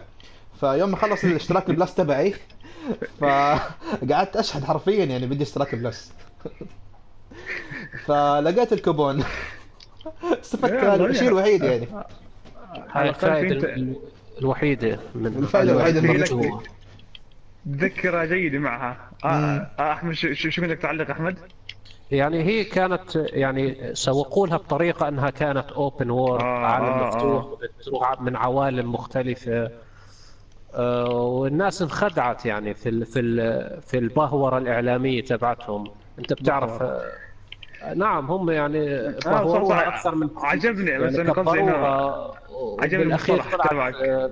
[0.59, 2.33] فيوم ما خلص الاشتراك ال Plus تبعي
[3.19, 6.11] فقعدت اشحن حرفيا يعني بدي اشتراك Plus
[8.05, 9.23] فلقيت الكوبون
[10.23, 11.27] استفدت الشيء.
[11.27, 11.87] الوحيد يعني
[12.91, 13.95] هاي الأقل في الفائده
[14.39, 16.59] الوحيدة من الفائدة الوحيدة اللي.
[17.69, 19.27] ذكرى جيدة معها آه.
[19.79, 21.37] آه أحمد شو شو شو بدك تعلق أحمد؟
[22.11, 27.45] يعني هي كانت يعني سوقوا لها بطريقة أنها كانت open world آه، عالم آه، مفتوح
[27.79, 29.71] بتروح من عوالم مختلفة.
[30.73, 35.91] آه، والناس انخدعت يعني في ال في ال في البهورة الإعلامية تبعتهم.
[36.19, 37.11] أنت بتعرف آه،
[37.95, 39.87] نعم هم يعني بهوروها.
[39.87, 42.33] أكثر من عجبني بس يعني أنا
[42.79, 43.95] عجبني المصطلح تبعك.
[43.95, 44.31] آه،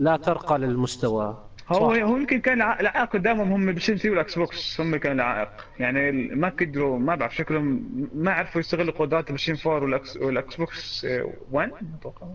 [0.00, 1.36] لا ترقى للمستوى.
[1.68, 2.02] هو صح.
[2.02, 5.48] هو يمكن كان الع- العائق قدامهم هم Play 3 وال Xbox هم كانوا العائق
[5.78, 11.06] يعني ما قدروا ما بعرف شكلهم ما عرفوا يستغلوا قدرات Play 4 والاكس وال Xbox
[11.52, 12.26] One أتوقع.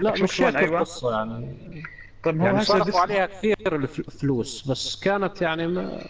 [0.00, 0.78] لا شوف مش هيك أيوة.
[0.78, 1.56] القصة يعني
[2.24, 6.00] طيب هو يعني صرفوا عليها كثير الف- فلوس بس كانت يعني ما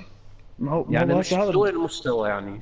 [0.59, 2.61] ما هو يعني مش دون المستوى يعني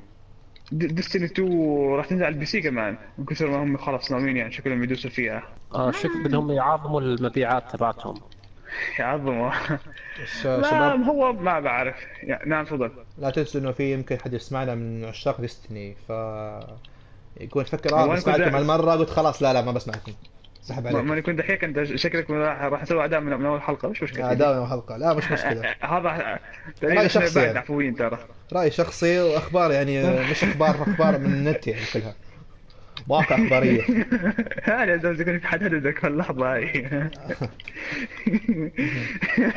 [0.71, 4.51] Destiny 2 راح تنزل على ال PC كمان من كثر ما هم خلاص ناويين يعني
[4.51, 5.43] شكلهم يدوسوا فيها
[5.75, 8.15] آه شك بدهم يعظموا المبيعات تبعتهم
[8.99, 11.95] لا شباب هو ما بعرف.
[12.23, 12.91] يعني نعم تفضل.
[13.17, 16.11] لا تنسوا إنه في يمكن حد يسمعنا من عشاق Destiny ف
[17.41, 20.11] يكون تفكر آه بسمعكم هالمرة قلت خلاص لا لا ما بسمعكم.
[20.61, 21.03] سحب عليك.
[21.03, 24.31] ما يكون دحيح أنت شكلك راح تسوي أداء من من أول حلقة مش مشكلة.
[24.31, 24.97] أداء حلقة.
[24.97, 25.61] لا مش مشكلة.
[25.81, 26.39] هذا
[26.83, 27.59] رأي شخصي شخصي يعني.
[27.59, 28.17] عفويين ترى.
[28.53, 32.15] رأي شخصي وأخبار يعني مش أخبار أخبار من النت يعني كلها.
[33.07, 33.81] مواقع أخبارية.
[34.63, 36.85] هذا لازم يكون في حد هددك في اللحظة هاي.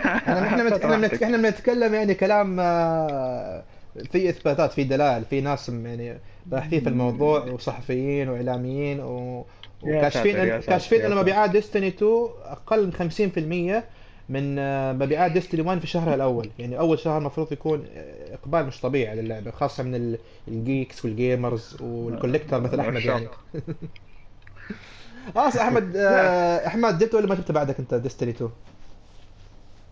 [0.08, 3.62] إحنا إحنا بنت- إحنا بنت- إحنا بنتكلم يعني كلام آه،
[4.12, 9.46] في إثباتات في دلائل في ناس يعني باحثين في الموضوع وصحفيين وإعلاميين و...
[9.82, 12.10] وكاشفين كاشفين إن مبيعات ديستني 2
[12.44, 13.82] أقل من 50%
[14.30, 16.50] من آه، مبيعات Destiny 1 في شهرها الأول.
[16.58, 20.58] يعني أول شهر المفروض يكون آه، إقبال مش طبيعي على اللعبه خاصة من ال- ال
[20.58, 23.28] geeks وال gamers وال collector مثل أحمد يعني.
[25.34, 28.50] خلاص أحمد آه، أحمد جبت ولا ما جبت بعدك أنت Destiny 2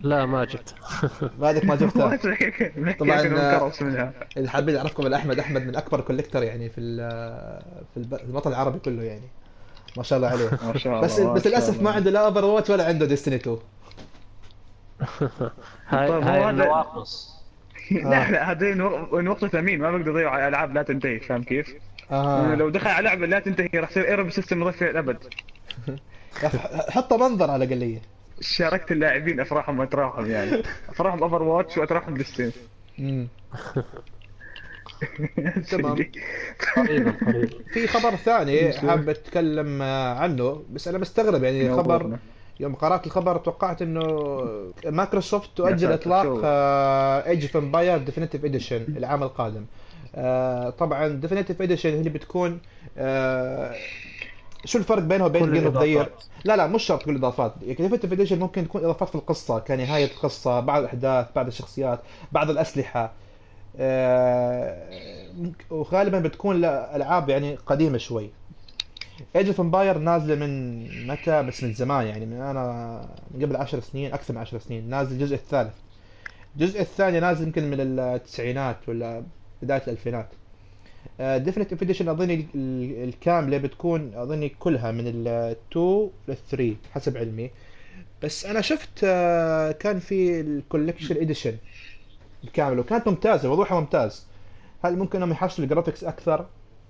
[0.01, 0.75] لا ما جبت
[1.41, 2.17] بعدك ما جبتها
[3.01, 3.21] طبعاً،
[3.99, 7.63] آه، اللي حابين يعرفكم الاحمد أحمد من أكبر collector يعني في ال-
[7.95, 9.29] في الوطن العربي كله يعني.
[9.97, 10.51] ما شاء الله عليه.
[10.73, 11.83] ما شاء الله بس بس للأسف.
[11.83, 13.59] ما عنده لا Overwatch ولا عنده Destiny 2
[15.89, 17.39] هاي طيب، هاي هذا- النواقص
[17.91, 18.81] لا لا هذين
[19.29, 21.75] وقت ثمين ما بقدر يضيعوا على ألعاب لا تنتهي فاهم كيف؟
[22.11, 22.55] آه.
[22.55, 25.19] لو دخل على لعبة لا تنتهي راح يصير error بال system يضيع فيها الابد
[26.91, 28.03] حطه منظر على الأقلية.
[28.41, 30.63] شاركت اللاعبين أفراحهم وأتراحهم يعني.
[30.89, 32.53] أفراحهم Overwatch وأتراحهم Destiny
[32.99, 33.29] مم.
[35.71, 35.93] تمام.
[36.77, 42.19] قريبا قريبا في خبر ثاني حاب أتكلم آه، عنه بس أنا مستغرب يعني الخبر
[42.61, 44.03] يوم قرأت الخبر توقعت إنه
[44.87, 46.27] مايكروسوفت تؤجل إطلاق؟
[47.27, 49.65] Age of Empires Definitive Edition العام القادم.
[50.15, 52.59] آه، طبعا Definitive Edition اللي بتكون
[52.99, 53.75] آه،
[54.65, 56.09] شو الفرق بينها وبين Game of.
[56.45, 57.53] لا لا مش شرط كل الإضافات.
[57.61, 62.01] Definitive Edition ممكن تكون إضافات في القصة كنهاية القصة بعض الأحداث بعض الشخصيات
[62.33, 63.13] بعض الأسلحة.
[63.77, 64.89] آه،
[65.71, 68.31] وغالبا بتكون ألعاب يعني قديمة شوي.
[69.37, 73.01] Age of Empires نازلة من متى؟ بس من زمان يعني من أنا
[73.35, 74.89] من قبل 10 سنين أكثر من 10 سنين.
[74.89, 75.73] نازل الجزء الثالث.
[76.57, 79.23] الجزء الثاني نازل يمكن من التسعينات ولا
[79.63, 80.29] بداية الألفينات.
[81.21, 85.29] Definitive Edition أظني ال- ال- الكاملة بتكون أظني كلها من ال
[85.73, 87.51] 2 لل 3 حسب علمي.
[88.23, 91.57] بس أنا شفت آه، كان في ال Collection Edition
[92.45, 94.27] الكامله وكانت ممتازة وضوحها ممتاز.
[94.85, 96.47] هل ممكن أنهم يحسنوا ال graphics أكثر؟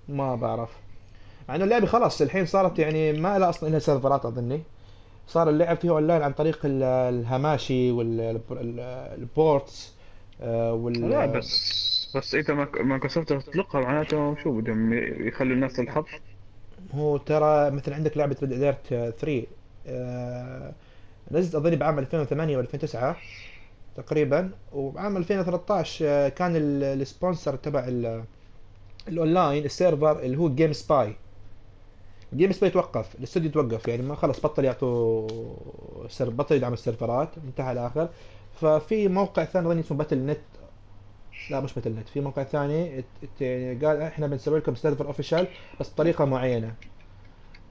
[0.09, 0.69] ما بعرف.
[1.49, 4.61] مع إنه اللعبة خلاص الحين صارت يعني ما لها أصلا لها سيرفرات أظني.
[5.27, 9.93] صار اللعب فيه أونلاين عن طريق ال- ال Hamachi وال ports
[11.09, 14.93] لا بس بس إذا مايك- مايكروسوفت تطلقها معناته شو بدهم
[15.27, 16.05] يخلوا الناس تلحظ
[16.93, 18.87] هو ترى مثل عندك لعبة Red Alert
[19.19, 19.43] 3
[19.87, 20.71] آه،
[21.31, 23.15] نزلت أظني بعام 2008 و 2009
[23.95, 28.23] تقريبا وبعام 2013 آه، كان ال- ال sponsor تبع ال-
[29.07, 31.15] ال online ال server اللي هو GameSpy
[32.33, 35.27] GameSpy توقف الاستوديو توقف يعني ما خلص بطل يعطوا
[36.07, 38.09] سر بطل يدعم السيرفرات انتهى الآخر.
[38.61, 40.39] ففي موقع ثاني اظني اسمه Battle.net
[41.51, 43.03] لا مش Battle.net في موقع ثاني
[43.83, 45.47] قال إحنا بنسوي لكم server official
[45.79, 46.73] بس بطريقة معينة.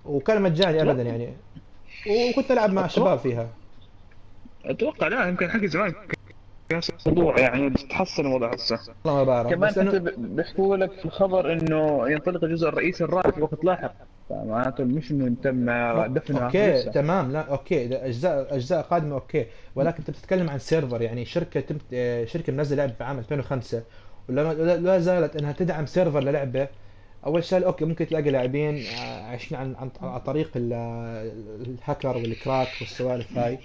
[0.04, 1.32] وكان مجاني ابدا يعني.
[2.06, 3.48] وكنت ألعب مع الشباب فيها.
[4.64, 5.94] أتوقع لا يمكن حق زمان
[7.06, 8.78] موضوع يعني تحسن الوضع هسه.
[9.06, 9.78] الله ما بعرف كمان بس
[10.18, 13.94] بيحكوا لك في الخبر إنه ينطلق الجزء الرئيسي الرابع في وقت لاحق.
[14.28, 15.64] فمعناته مش إنه تم
[16.14, 16.90] دفنها أوكي لسه.
[16.90, 17.32] تمام.
[17.32, 17.86] لا أوكي.
[17.86, 19.46] ده اجزاء أجزاء قادمة أوكي.
[19.74, 23.82] ولكن أنت بتتكلم عن server يعني شركة تم آه، شركة منزلة لعبة في عام 2005
[24.28, 26.68] ولا لا- زالت إنها تدعم server للعبة.
[27.26, 30.72] أول شيء okay ممكن تلاقي لاعبين آه، عايشين عن عن طريق ال-
[31.66, 33.58] ال hacker وال crack والسوالف هاي.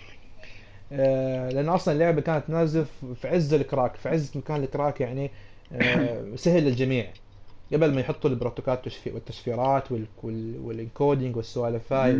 [0.94, 2.86] آه، لأن أصلا اللعبة كانت نازله
[3.22, 5.32] في عز ال crack في عز مكان ال crack يعني
[6.36, 7.06] سهل للجميع.
[7.74, 12.12] قبل ما يحطوا البروتوكولات والتشفي- والتشفيرات وال- وال- وال encoding والسوالف هاي.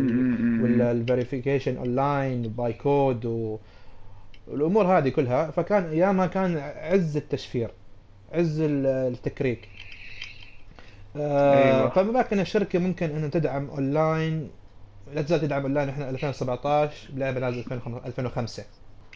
[0.62, 3.24] وال verification online by code.
[4.48, 7.70] والأمور هذه كلها فكان أيامها كان عز التشفير
[8.32, 9.68] عز ال- التكريك
[11.16, 11.88] آه أيوة.
[12.32, 14.50] إن الشركة ممكن إنها تدعم اونلاين
[15.14, 17.64] لا تزال تدعم اونلاين إحنا 2017 بلعبه نازلة
[18.06, 18.64] 2005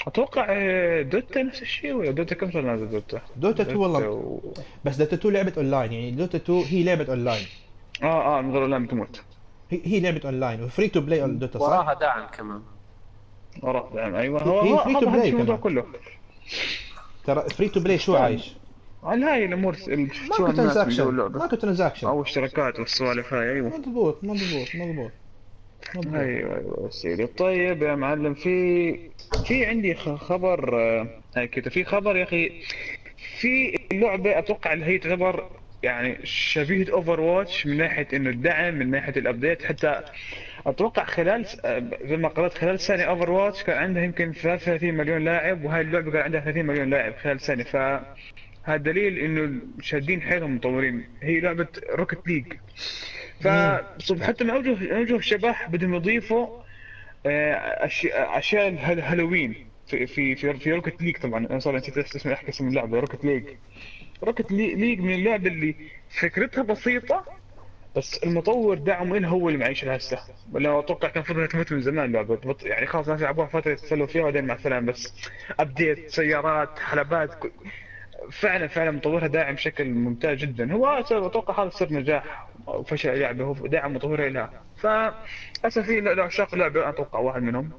[0.07, 4.41] أتوقع آه، دوتا نفس الشيء ولا دوتا كم صار نازل دوتا؟ دوتا 2 والله و...
[4.85, 7.47] بس دوتا 2 لعبة اونلاين يعني دوتا 2 هي لعبة اونلاين
[8.03, 9.23] آه آه من غير لا تموت
[9.71, 12.63] هي, هي لعبة online و free to play دوتا صح؟ وراها دعم كمان
[13.63, 15.75] وراء دعم أيوه هو هي هو free to play هذا الموضوع كمان.
[15.83, 15.85] كله
[17.25, 18.17] ترى free to play شو.
[18.17, 18.55] عايش؟
[19.03, 19.77] على هاي الأمور
[20.31, 25.11] micro transaction micro transaction أو اشتراكات والسوالف هاي أيوه مضبوط مضبوط مضبوط
[25.97, 27.27] أيوه أيوه سيدي.
[27.27, 28.99] طيب يا معلم في
[29.47, 30.81] في عندي خبر
[31.37, 32.63] آه، كده في خبر يا أخي.
[33.41, 35.51] في لعبة أتوقع اللي هي تعتبر
[35.83, 40.01] يعني شبيهه Overwatch من ناحية إنه الدعم من ناحية ال update حتى
[40.67, 45.65] أتوقع خلال آه، زي ما قرأت خلال سنه Overwatch كان عندها يمكن 33 مليون لاعب
[45.65, 47.77] وهاي اللعبة كان عندها 30 مليون لاعب خلال سنه ف
[48.65, 51.05] هذا دليل إنه شادين حيلهم مطورين.
[51.23, 52.53] هي لعبة Rocket League
[53.41, 56.63] فصب حتى مع وجه الشبح بدهم يضيفوا
[57.27, 57.87] آه،
[58.39, 61.47] أشياء الهال- هالوين في في في, في Rocket League طبعا.
[61.47, 63.45] أنا صار نسيت اسم أحكي اسم اللعبة Rocket League
[64.23, 65.75] Rocket Lea- League من اللعب اللي
[66.21, 67.25] فكرتها بسيطة
[67.97, 70.19] بس المطور دعمه إلها هو اللي معيشها هسه
[70.53, 74.23] ولا أتوقع كان انها تموت من زمان اللعبه يعني خلاص الناس يلعبوها فترة يتسلوا فيها
[74.23, 75.15] وبعدين مع السلامة بس
[75.61, 77.31] update سيارات حلبات
[78.31, 80.73] فعلا فعلا مطورها داعم بشكل ممتاز جدا.
[80.73, 82.48] هو أتوقع هذا سر نجاح.
[82.75, 87.71] أو فشل اللعبة هو داعم مطورها لها فهسه في عشاق اللعبة أنا أتوقع واحد منهم.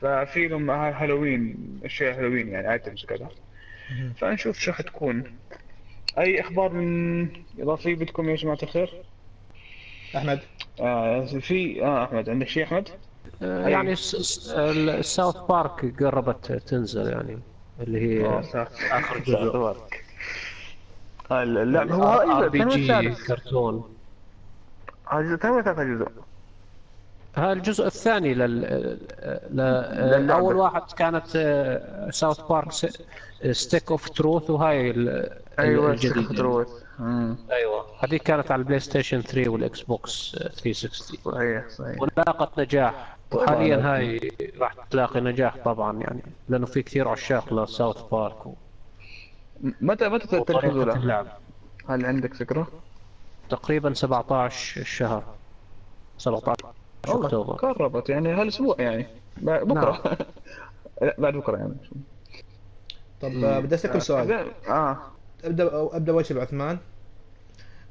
[0.00, 3.28] ففي لهم هالوين اشياء هالوين يعني items وكذا
[4.16, 5.38] فنشوف شو حتكون
[6.18, 7.28] أي أخبار من
[7.58, 8.90] اضافيه بدكم يا جماعة الخير؟
[10.16, 10.40] أحمد.
[10.80, 12.88] آه في آه أحمد عندك شيء أحمد؟
[13.42, 17.38] آه، يعني الساوث بارك قربت تنزل يعني
[17.80, 18.40] اللي هي
[18.90, 19.76] آخر جزء.
[21.32, 23.91] اللعبة هو ار هاي بي الثاني جي والثالث كرتون.
[25.12, 26.08] هذا الثاني ولا ثالث جزء؟
[27.36, 28.60] هذا الجزء الثاني لل,
[29.50, 29.56] ل...
[29.56, 30.34] للعبة.
[30.34, 31.26] اول واحد كانت
[32.10, 32.72] South Park
[33.52, 36.68] Stick of Truth وهاي ال- أيوه الجديد سكت روث
[37.00, 37.84] امم أيوه.
[38.04, 42.02] هذيك كانت على ال PlayStation 3 وال Xbox 360 صحيح صحيح.
[42.02, 43.16] ولاقت نجاح.
[43.32, 48.54] وحاليا هاي راح تلاقي نجاح طبعا يعني لأنه في كثير عشاق ل South Park و-
[49.80, 51.26] متى متى تنفذوا له؟
[51.88, 52.66] هل عندك فكرة؟
[53.50, 55.24] تقريبا 17 الشهر
[56.18, 56.74] 17
[57.08, 57.54] والله أكتوبر.
[57.54, 59.06] قربت يعني هالأسبوع يعني.
[59.36, 60.18] بعد بكرة.
[61.02, 61.74] لا بعد بكرة يعني.
[63.20, 64.50] طب آه، بدي اسالك سؤال.
[64.68, 64.98] آه.
[65.44, 66.78] أبدأ أبدأ أول شيء بعثمان.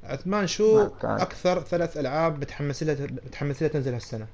[0.03, 1.19] عثمان شو نعم،.
[1.19, 4.27] أكثر ثلاث ألعاب بتحمس لها بتحمس لها تنزل هالسنة؟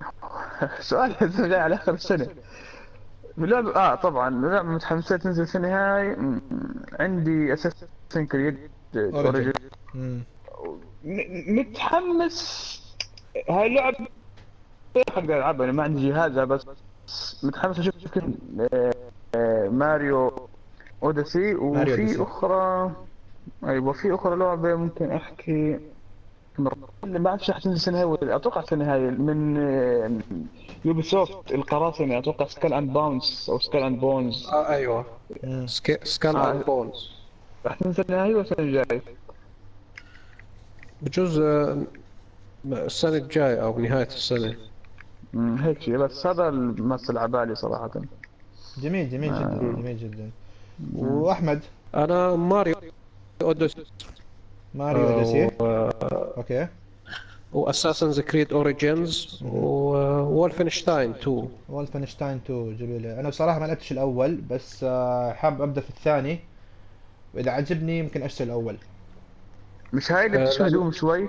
[0.80, 1.16] سؤال
[1.48, 2.28] جاي على اخر السنة
[3.38, 4.28] اللعبة آه طبعا.
[4.28, 6.16] اللعبة متحمسة تنزل السنة هاي
[7.00, 8.58] عندي اساسن كريد
[8.98, 9.52] أوريجن.
[11.48, 12.76] متحمس.
[13.50, 13.96] هاي اللعبة
[14.96, 16.66] أقدر العبها أنا ما عندي جهازها بس
[17.44, 18.34] متحمس أشوف يمكن
[18.72, 18.94] آه،
[19.34, 20.48] آه، Mario
[21.02, 22.22] Odyssey وفي.
[22.22, 22.92] أخرى
[23.64, 25.80] أيوه في أخرى لعبة ممكن أحكي.
[27.04, 29.56] اللي ما اعرف حتنزل السنة هاي ولا أتوقع السنة هاي من
[30.84, 35.04] Ubisoft القراصنة أتوقع Skull and Bones أو Skull and Bones آه أيوه.
[36.04, 36.50] Skull آه.
[36.50, 37.15] and Bones
[37.66, 39.02] راح تنزل نهائي ولا السنة الجاية؟
[41.02, 41.82] بجوز آه،
[42.66, 44.56] السنة الجاية أو نهاية السنة.
[45.34, 47.90] أمم، هيك شيء بس هذا الممثل على بالي صراحة.
[48.78, 49.38] جميل جميل آه.
[49.40, 50.30] جدا جميل جدا.
[50.96, 51.60] وأحمد؟
[51.94, 52.74] أنا Mario
[53.42, 53.84] Odyssey.
[54.74, 55.50] Mario Odyssey.
[55.60, 55.64] و...
[56.36, 56.68] Okay.
[57.52, 63.06] و Assassin's Creed Origins و Wolfenstein 2 Wolfenstein 2 جميل.
[63.06, 66.38] أنا بصراحة ما لعبتش الأول بس آه، حاب أبدأ في الثاني.
[67.36, 68.78] وإذا عجبني يمكن اشتري الأول
[69.92, 70.68] مش هاي اللي آه، بتشبه.
[70.68, 71.28] Doom شوي؟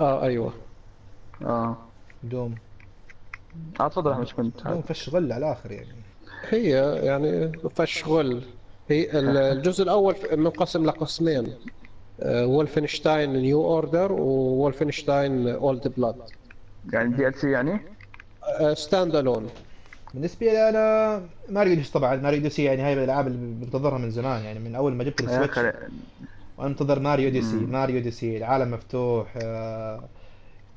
[0.00, 0.52] آه أيوه.
[1.42, 1.76] آه.
[2.22, 2.54] Doom.
[3.80, 4.62] آه تفضل مش كنت.
[4.66, 6.02] Doom فش غل على الآخر يعني.
[6.48, 6.68] هي
[7.04, 8.42] يعني فش غل.
[8.88, 11.54] هي ال- الجزء الأول منقسم لقسمين.
[12.26, 16.16] Wolfenstein New Order Wolfenstein Old Blood
[16.92, 17.80] يعني DLC يعني؟
[18.74, 19.50] Stand alone
[20.14, 24.10] بالنسبة لي أنا Mario Odyssey طبعا Mario Odyssey يعني هاي من الألعاب اللي بنتظرها من
[24.10, 25.58] زمان يعني من أول ما جبت ال Switch.
[25.58, 25.88] وأنا
[26.58, 27.56] منتظر Mario Odyssey.
[27.56, 30.04] Mario Odyssey العالم مفتوح آه،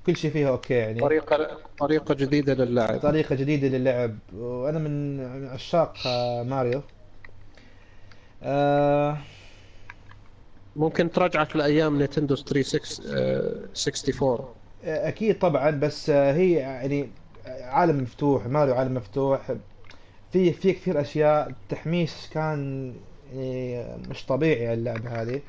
[0.05, 0.99] كل شيء فيها okay يعني.
[0.99, 2.99] طريقة طريقة جديدة للعب.
[2.99, 4.17] طريقة جديدة للعب.
[4.33, 6.81] وأنا من من عشاق آه، ماريو.
[8.43, 9.17] آه،
[10.75, 14.45] ممكن ترجعك لأيام Nintendo 364
[14.83, 17.09] أكيد طبعا بس آه، هي يعني
[17.62, 19.52] عالم مفتوح ماريو عالم مفتوح.
[20.32, 22.93] في في كثير أشياء التحميس كان
[23.34, 25.41] يعني مش طبيعي اللعبة هذه.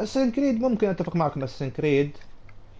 [0.00, 2.16] اسن كريد ممكن أتفق معكم اسن كريد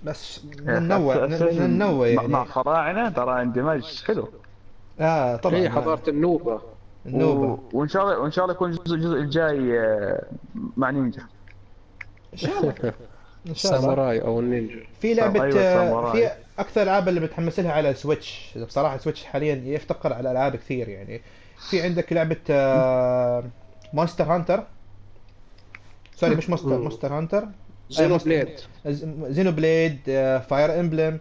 [0.05, 2.45] بس النوع من من النوع مع- يعني.
[2.45, 4.29] فراعنة ترى اندماج حلو؟
[5.01, 5.57] آه طبعا.
[5.57, 6.61] هي حضارة النوبة.
[7.07, 7.47] النوبة.
[7.53, 7.59] و...
[7.73, 10.27] وإن شاء الله وإن شاء الله يكون الجزء الجزء الجاي آه،
[10.77, 11.23] مع نينجا.
[12.33, 12.75] إن شاء الله.
[13.49, 13.83] إن شاء الله.
[13.83, 14.81] ساموراي أو النينجا.
[15.01, 16.13] في لعبة أيوة، آه، ساموراي.
[16.13, 18.59] في أكثر الألعاب اللي متحمس لها على Switch.
[18.67, 21.21] بصراحة Switch حاليا يفتقر على ألعاب كثير يعني.
[21.71, 22.37] في عندك لعبة
[23.93, 24.65] Monster Hunter
[26.17, 26.79] sorry مش Monster.
[26.79, 27.45] Monster Hunter
[27.91, 28.49] Xenoblade
[29.29, 29.99] Xenoblade
[30.51, 31.19] Fire Emblem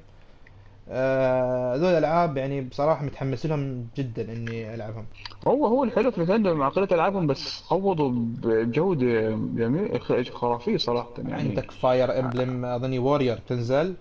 [0.87, 5.05] هذول الألعاب يعني بصراحة متحمس لهم جدا إني ألعبهم.
[5.47, 10.01] هو هو الحلو في Nintendo مع قلة ألعابهم بس عوضوا بجودة جميل
[10.33, 11.33] خرافية صراحة يعني.
[11.33, 13.93] عندك Fire Emblem أظني Warriors تنزل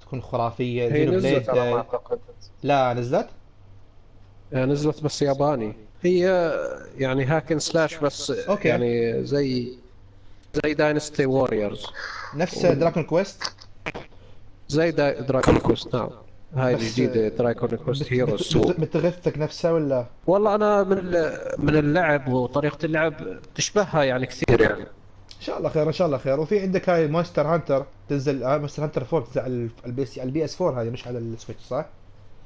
[0.00, 0.84] تكون خرافية.
[0.84, 2.18] هي Xeno نزلت Blade على ما آه، اعتقد
[2.62, 3.28] لا نزلت؟
[4.52, 5.72] آه، نزلت بس ياباني.
[6.02, 6.52] هي
[6.98, 8.68] يعني hack and slash بس okay.
[8.68, 9.68] يعني زي
[10.64, 11.86] زي Dynasty Warriors
[12.34, 13.42] نفس Dragon Quest
[14.70, 16.10] زي the Dragon Quest نعم.
[16.54, 22.28] هاي الجديدة Dragon Quest بت- Heroes بتغثك نفسها ولا؟ والله أنا من ال- من اللعب
[22.28, 23.14] وطريقة اللعب
[23.54, 24.82] تشبهها يعني كثير يعني.
[24.82, 26.40] إن شاء الله خير إن شاء الله خير.
[26.40, 30.18] وفي عندك هاي Monster Hunter تنزل آه، Monster Hunter 4 تنزل على ال- ال PS
[30.18, 31.86] على ال PS 4 هذه مش على ال Switch صح؟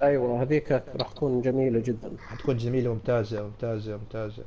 [0.03, 2.12] أيوه هذيك راح تكون جميلة جدا.
[2.27, 4.43] حتكون جميلة وممتازة وممتازة وممتازة.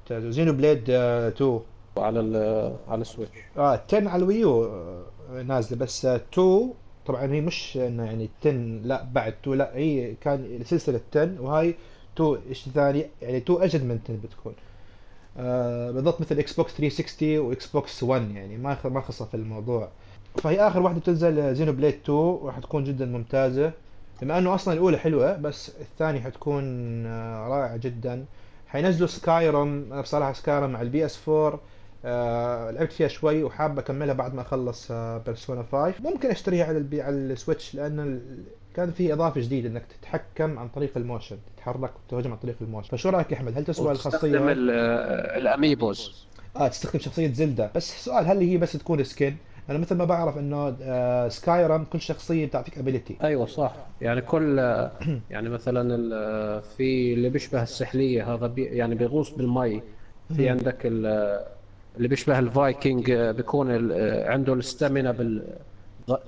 [0.00, 1.60] ممتازه و Xenoblade آه، 2
[1.96, 5.02] على ال- على ال Switch آه 10 على ال Wii U آه،
[5.46, 6.72] نازلة بس آه، 2
[7.08, 8.52] طبعا هي مش إنه يعني 10
[8.84, 11.74] لا بعد 2 لا هي كان سلسلة 10 وهاي
[12.16, 14.54] 2 إيش ثاني؟ يعني 2 اجد من 10 بتكون.
[15.38, 19.88] آه بالضبط مثل Xbox 360 و Xbox 1 يعني ما ما خصها في الموضوع.
[20.42, 23.72] فهي آخر واحدة بتنزل Xenoblade 2 وراح تكون جدا ممتازة.
[24.22, 26.64] بما إنه أصلا الأولى حلوة بس الثانية حتكون
[27.06, 28.24] آه، رائعة جدا.
[28.68, 31.60] حينزلوا Skyrim أنا بصراحة Skyrim على ال PS 4
[32.04, 36.78] آه لعبت فيها شوي وحاب أكملها بعد ما أخلص آه Persona 5 ممكن أشتريها على
[36.78, 38.20] ال P على ال Switch لأن ال...
[38.74, 42.63] كان في إضافة جديدة إنك تتحكم عن طريق ال motion تتحرك وتهجم عن طريق ال
[42.63, 42.88] motion.
[42.96, 44.70] فشو رأيك يا أحمد؟ هل تسوى الخاصية ال-
[45.42, 46.26] ال amiibos.
[46.56, 49.36] آه تستخدم شخصية Zelda بس سؤال هل هي بس تكون skin؟
[49.70, 53.74] أنا مثل ما بعرف إنه آه Skyrim كل شخصية بتعطيك ability أيوه صح.
[54.00, 54.58] يعني كل
[55.30, 59.82] يعني مثلا ال- في اللي بيشبه السحلية هذا بي يعني بيغوص بالمي.
[60.36, 61.57] في عندك ال-
[61.98, 65.42] اللي بيشبه الفايكنج بيكون ال- عنده ال stamina بال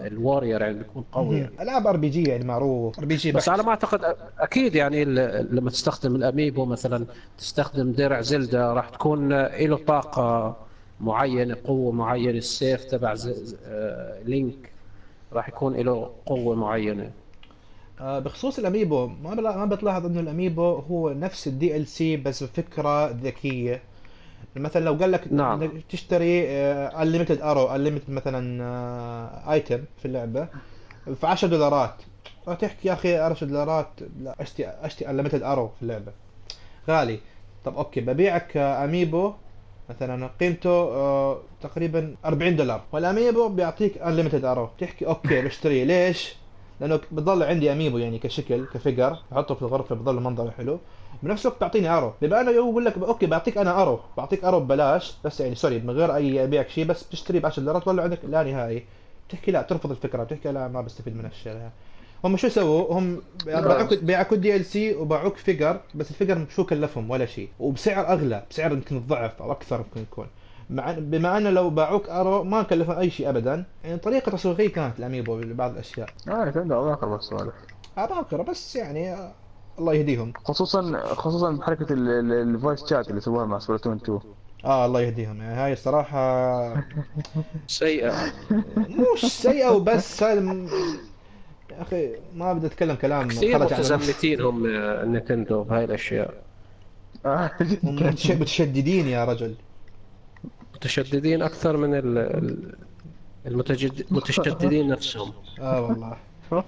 [0.01, 1.51] ال warrior يعني بيكون قوي يعني.
[1.61, 2.99] العاب RPG يعني معروف.
[2.99, 7.07] RPG بس على ما أعتقد أكيد يعني لما تستخدم ال amiibo مثلا
[7.39, 10.57] تستخدم درع Zelda راح تكون له طاقة
[11.01, 13.17] معينة قوة معينة السيف تبع
[13.67, 14.71] آه، Link
[15.33, 17.11] راح يكون له قوة معينة.
[18.01, 22.43] آه، بخصوص ال amiibo ما ما بتلاحظ إنه ال amiibo هو نفس ال DLC بس
[22.43, 23.81] بفكرة ذكية.
[24.57, 25.63] مثلا لو قال لك نعم.
[25.63, 26.49] إنك تشتري
[27.03, 30.49] unlimited arrow unlimited مثلا item في اللعبة
[31.21, 31.95] ف 10 دولارات
[32.47, 33.89] تحكي يا أخي 10 دولارات
[34.21, 36.13] لا اشتري اشتري unlimited arrow في اللعبة؟
[36.89, 37.21] غالي.
[37.65, 39.33] طب okay ببيعك آه، amiibo
[39.91, 42.83] مثلا قيمته آه، تقريبا 40 دولار.
[42.93, 46.35] وال amiibo بيعطيك unlimited arrow تحكي okay بشتريه ليش؟
[46.81, 49.19] لأنه بضل عندي amiibo يعني كشكل ك figure.
[49.33, 50.79] أحطه في الغرفة بضل منظره حلو.
[51.23, 55.17] بنفس الوقت تعطيني arrow بما أنا يقول لك okay بعطيك أنا arrow بعطيك arrow ببلاش
[55.25, 58.19] بس يعني sorry من غير أي أبيعك شيء بس بتشتري ب 10 دولارات ولا عندك
[58.25, 58.85] لا نهائي.
[59.29, 61.71] بتحكي لا ترفض الفكرة بتحكي لا ما بستفيد من يعني.
[62.25, 67.11] هم شو سووا؟ هم باعوك باعوك ال DLC وباعوك figure بس ال figure شو كلفهم
[67.11, 70.27] ولا شيء وبسعر أغلى بسعر يمكن الضعف أو أكثر ممكن يكون.
[70.71, 73.65] مع بما أنه لو باعوك arrow ما كلفهم أي شيء ابدا.
[73.85, 76.09] يعني طريقة تسويقيه كانت ال amiibo لبعض الأشياء.
[76.29, 77.55] آه عنده اواخر السوالف
[77.97, 79.17] عباقرة بس يعني
[79.79, 80.33] الله يهديهم.
[80.45, 84.19] خصوصا خصوصا بحركه ال voice chat اللي سووها مع Splatoon 2
[84.65, 85.43] آه الله يهديهم.
[85.43, 86.75] يعني هاي الصراحة
[87.67, 88.13] سيئه
[89.15, 90.69] مش سيئة وبس هاي الم-
[91.71, 93.73] يا أخي ما بدي أتكلم كلام كثير النص.
[93.73, 94.67] متزمتين هم
[95.13, 96.35] Nintendo بهاي الأشياء.
[97.27, 97.51] آه،
[97.83, 99.55] متشددين يا رجل.
[100.75, 102.75] متشددين أكثر من ال- ال-
[103.47, 104.07] المتجد...
[104.11, 105.33] المتشددين نفسهم.
[105.61, 106.17] آه والله.
[106.51, 106.63] طيب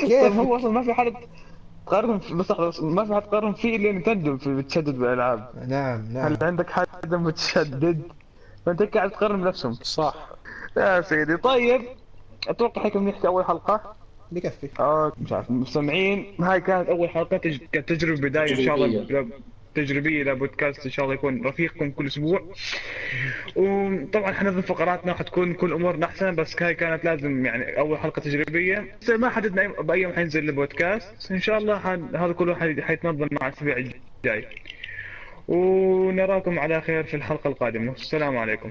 [0.00, 1.12] كيف هو أصلا ما في حد
[1.90, 5.50] تقارن في- بس ما في حد تقارن فيه إلا نتندو في بتشدد بالألعاب.
[5.68, 6.24] نعم نعم.
[6.26, 8.02] هل عندك حد متشدد؟
[8.66, 10.14] فأنت قاعد تقارن بنفسهم؟ صح.
[10.76, 11.36] يا سيدي.
[11.36, 11.82] طيب
[12.48, 13.94] أتوقع هيك بنحكي أول حلقة.
[14.32, 14.68] بكفي.
[14.80, 17.36] آه مش عارف مستمعين هاي كانت أول حلقة.
[17.72, 19.26] كانت تجربة بداية إن شاء الله.
[19.84, 22.42] تجريبية لبودكاست إن شاء الله يكون رفيقكم كل أسبوع.
[23.56, 28.84] وطبعا حنظم فقراتنا حتكون كل امورنا أحسن بس هاي كانت لازم يعني أول حلقة تجريبية.
[29.08, 31.32] ما حددنا بأي يوم حينزل البودكاست.
[31.32, 31.76] إن شاء الله.
[32.14, 32.82] هذا كله حي...
[32.82, 34.46] حيتنظم مع الأسبوع الجاي.
[35.48, 37.92] ونراكم على خير في الحلقة القادمة.
[37.92, 38.68] السلام عليكم.